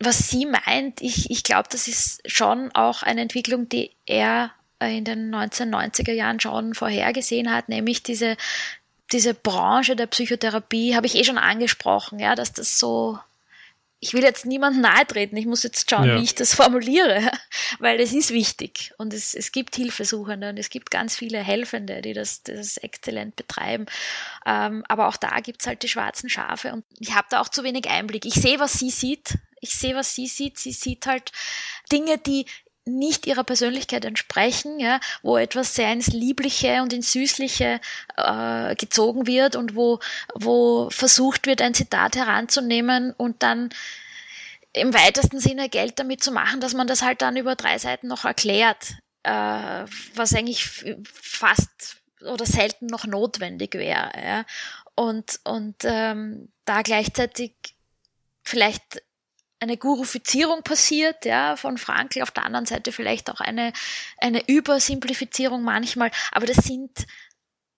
[0.00, 5.04] Was sie meint, ich, ich glaube, das ist schon auch eine Entwicklung, die er in
[5.04, 8.36] den 1990er Jahren schon vorhergesehen hat, nämlich diese,
[9.12, 13.18] diese Branche der Psychotherapie habe ich eh schon angesprochen, ja, dass das so,
[14.00, 16.16] ich will jetzt niemandem nahe treten, ich muss jetzt schauen, ja.
[16.16, 17.30] wie ich das formuliere,
[17.78, 22.02] weil es ist wichtig und es, es gibt Hilfesuchende und es gibt ganz viele Helfende,
[22.02, 23.86] die das, das exzellent betreiben.
[24.46, 27.62] Ähm, aber auch da gibt's halt die schwarzen Schafe und ich habe da auch zu
[27.62, 28.24] wenig Einblick.
[28.24, 29.38] Ich sehe, was sie sieht.
[29.60, 30.58] Ich sehe, was sie sieht.
[30.58, 31.32] Sie sieht halt
[31.90, 32.44] Dinge, die
[32.86, 37.80] nicht ihrer Persönlichkeit entsprechen, ja, wo etwas sehr ins Liebliche und ins Süßliche
[38.16, 40.00] äh, gezogen wird und wo,
[40.34, 43.70] wo versucht wird, ein Zitat heranzunehmen und dann
[44.74, 48.08] im weitesten Sinne Geld damit zu machen, dass man das halt dann über drei Seiten
[48.08, 50.68] noch erklärt, äh, was eigentlich
[51.04, 54.10] fast oder selten noch notwendig wäre.
[54.22, 54.44] Ja.
[54.94, 57.54] Und, und ähm, da gleichzeitig
[58.42, 59.02] vielleicht
[59.64, 63.72] eine Gurufizierung passiert, ja, von Frankl, auf der anderen Seite vielleicht auch eine,
[64.18, 67.06] eine Übersimplifizierung manchmal, aber das sind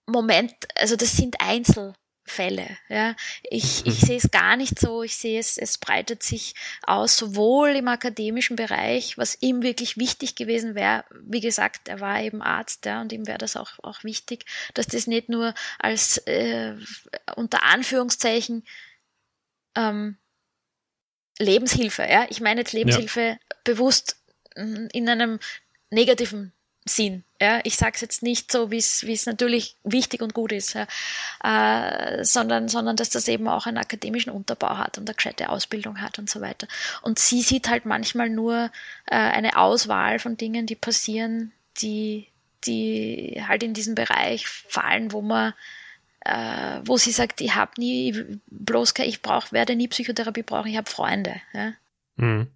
[0.06, 1.94] Moment, also das sind Einzel.
[2.28, 2.76] Fälle.
[2.88, 3.14] Ja.
[3.44, 5.04] Ich, ich sehe es gar nicht so.
[5.04, 10.34] Ich sehe es, es breitet sich aus, sowohl im akademischen Bereich, was ihm wirklich wichtig
[10.34, 11.04] gewesen wäre.
[11.22, 14.88] Wie gesagt, er war eben Arzt, ja, und ihm wäre das auch, auch wichtig, dass
[14.88, 16.74] das nicht nur als äh,
[17.36, 18.64] unter Anführungszeichen
[19.76, 20.18] ähm,
[21.38, 22.26] Lebenshilfe, ja.
[22.28, 23.36] Ich meine jetzt Lebenshilfe ja.
[23.64, 24.16] bewusst
[24.56, 25.38] mm, in einem
[25.90, 26.52] negativen
[26.88, 27.24] Sinn.
[27.40, 30.86] Ja, ich sage es jetzt nicht so, wie es natürlich wichtig und gut ist, ja,
[31.42, 36.00] äh, sondern, sondern dass das eben auch einen akademischen Unterbau hat und eine gescheite Ausbildung
[36.00, 36.66] hat und so weiter.
[37.02, 38.70] Und sie sieht halt manchmal nur
[39.06, 42.28] äh, eine Auswahl von Dingen, die passieren, die,
[42.64, 45.52] die halt in diesen Bereich fallen, wo man
[46.26, 50.76] äh, wo sie sagt, ich habe nie bloß ich brauche, werde nie Psychotherapie brauchen, ich
[50.76, 51.40] habe Freunde.
[51.52, 51.72] Ja?
[52.16, 52.48] Mhm.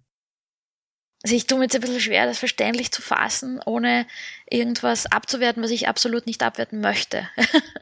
[1.23, 4.07] Also ich tue mir jetzt ein bisschen schwer, das verständlich zu fassen, ohne
[4.49, 7.27] irgendwas abzuwerten, was ich absolut nicht abwerten möchte.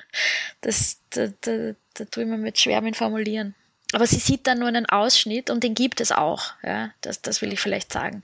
[0.62, 3.56] das, da, da, da tue ich mir mit schwer mit Formulieren.
[3.94, 6.54] Aber sie sieht dann nur einen Ausschnitt und den gibt es auch.
[6.64, 8.24] Ja, das, das will ich vielleicht sagen.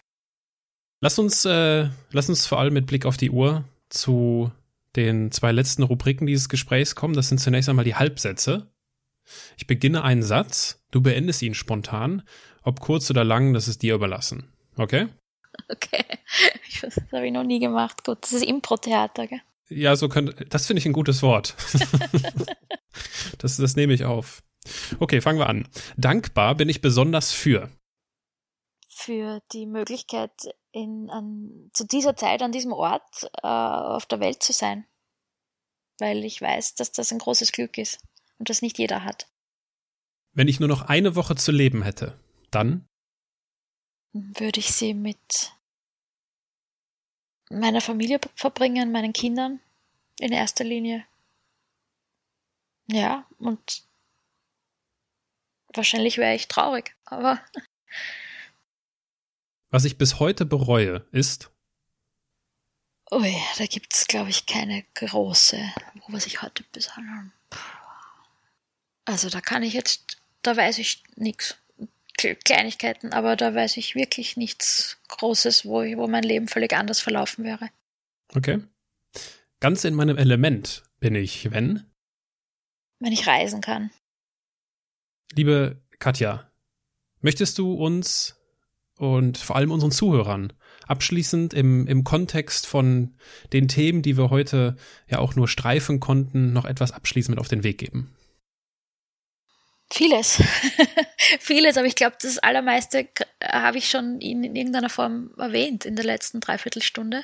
[1.02, 4.52] Lass uns, äh, lass uns vor allem mit Blick auf die Uhr zu
[4.96, 7.14] den zwei letzten Rubriken dieses Gesprächs kommen.
[7.14, 8.72] Das sind zunächst einmal die Halbsätze.
[9.58, 12.24] Ich beginne einen Satz, du beendest ihn spontan.
[12.64, 14.52] Ob kurz oder lang, das ist dir überlassen.
[14.78, 15.08] Okay?
[15.70, 16.04] Okay.
[16.82, 18.04] Das habe ich noch nie gemacht.
[18.04, 19.40] Gut, das ist Impro-Theater, gell?
[19.70, 21.56] Ja, so könnte, das finde ich ein gutes Wort.
[23.38, 24.44] das, das nehme ich auf.
[25.00, 25.68] Okay, fangen wir an.
[25.96, 27.70] Dankbar bin ich besonders für.
[29.06, 30.32] Für die Möglichkeit,
[30.72, 34.86] in, an, zu dieser Zeit an diesem Ort äh, auf der Welt zu sein.
[36.00, 38.02] Weil ich weiß, dass das ein großes Glück ist
[38.40, 39.28] und das nicht jeder hat.
[40.34, 42.20] Wenn ich nur noch eine Woche zu leben hätte,
[42.52, 42.88] dann?
[44.16, 45.52] würde ich sie mit
[47.50, 49.60] meiner Familie verbringen, meinen Kindern
[50.20, 51.06] in erster Linie.
[52.88, 53.84] Ja, und
[55.74, 57.42] wahrscheinlich wäre ich traurig, aber.
[59.76, 61.52] Was ich bis heute bereue, ist.
[63.12, 65.60] Oh ja, da gibt es, glaube ich, keine große,
[66.08, 67.34] was ich heute besagen.
[69.04, 71.58] Also da kann ich jetzt, da weiß ich nichts.
[72.16, 77.44] Kleinigkeiten, aber da weiß ich wirklich nichts Großes, wo, wo mein Leben völlig anders verlaufen
[77.44, 77.70] wäre.
[78.34, 78.64] Okay.
[79.60, 81.84] Ganz in meinem Element bin ich, wenn?
[83.00, 83.92] Wenn ich reisen kann.
[85.34, 86.50] Liebe Katja,
[87.20, 88.38] möchtest du uns
[88.98, 90.54] und vor allem unseren Zuhörern
[90.88, 93.16] abschließend im, im Kontext von
[93.54, 94.76] den Themen, die wir heute
[95.10, 98.16] ja auch nur streifen konnten, noch etwas abschließend mit auf den Weg geben?
[99.92, 100.42] Vieles.
[101.40, 103.08] Vieles, aber ich glaube, das allermeiste
[103.44, 107.24] habe ich schon in, in, irgendeiner Form erwähnt in der letzten Dreiviertelstunde.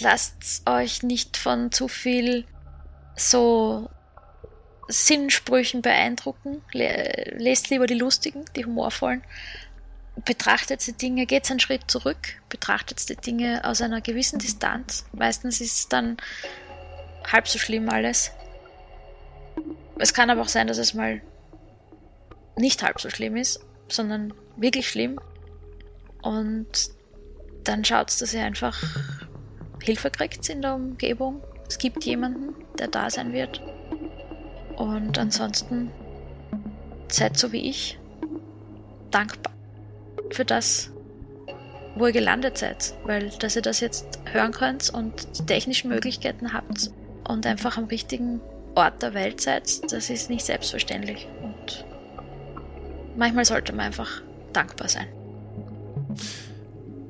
[0.00, 2.44] Lasst euch nicht von zu viel
[3.16, 3.90] so
[4.88, 6.62] Sinnsprüchen beeindrucken.
[6.72, 9.22] Lest lieber die lustigen, die humorvollen.
[10.24, 12.16] Betrachtet die Dinge, geht einen Schritt zurück,
[12.48, 15.04] betrachtet die Dinge aus einer gewissen Distanz.
[15.12, 16.16] Meistens ist es dann
[17.30, 18.32] halb so schlimm alles.
[19.98, 21.20] Es kann aber auch sein, dass es mal
[22.56, 25.20] nicht halb so schlimm ist, sondern wirklich schlimm.
[26.22, 26.90] Und
[27.64, 28.82] dann schaut dass ihr einfach
[29.82, 31.42] Hilfe kriegt in der Umgebung.
[31.68, 33.60] Es gibt jemanden, der da sein wird.
[34.76, 35.90] Und ansonsten
[37.08, 37.98] seid so wie ich
[39.10, 39.57] dankbar
[40.30, 40.90] für das,
[41.94, 46.52] wo ihr gelandet seid, weil dass ihr das jetzt hören könnt und die technischen Möglichkeiten
[46.52, 46.90] habt
[47.26, 48.40] und einfach am richtigen
[48.74, 51.26] Ort der Welt seid, das ist nicht selbstverständlich.
[51.42, 51.84] Und
[53.16, 54.22] manchmal sollte man einfach
[54.52, 55.08] dankbar sein.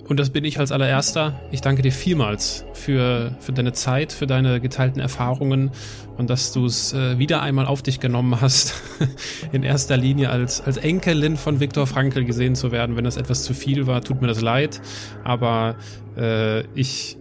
[0.08, 1.38] Und das bin ich als allererster.
[1.52, 5.70] Ich danke dir vielmals für, für deine Zeit, für deine geteilten Erfahrungen
[6.16, 8.82] und dass du es äh, wieder einmal auf dich genommen hast,
[9.52, 12.96] in erster Linie als, als Enkelin von Viktor Frankl gesehen zu werden.
[12.96, 14.80] Wenn das etwas zu viel war, tut mir das leid.
[15.24, 15.76] Aber
[16.16, 17.18] äh, ich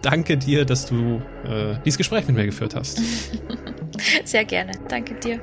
[0.00, 3.02] danke dir, dass du äh, dieses Gespräch mit mir geführt hast.
[4.24, 4.72] Sehr gerne.
[4.88, 5.40] Danke dir.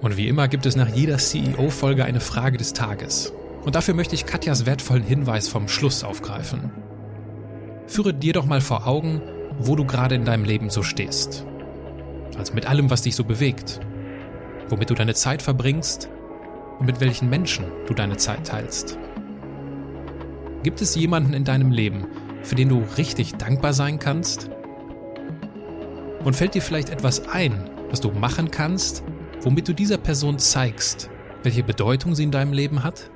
[0.00, 3.32] Und wie immer gibt es nach jeder CEO-Folge eine Frage des Tages.
[3.64, 6.70] Und dafür möchte ich Katjas wertvollen Hinweis vom Schluss aufgreifen.
[7.86, 9.22] Führe dir doch mal vor Augen,
[9.58, 11.46] wo du gerade in deinem Leben so stehst.
[12.36, 13.80] Also mit allem, was dich so bewegt.
[14.68, 16.08] Womit du deine Zeit verbringst
[16.78, 18.98] und mit welchen Menschen du deine Zeit teilst.
[20.62, 22.06] Gibt es jemanden in deinem Leben,
[22.42, 24.50] für den du richtig dankbar sein kannst?
[26.24, 29.04] Und fällt dir vielleicht etwas ein, was du machen kannst,
[29.42, 31.10] womit du dieser Person zeigst,
[31.42, 33.10] welche Bedeutung sie in deinem Leben hat?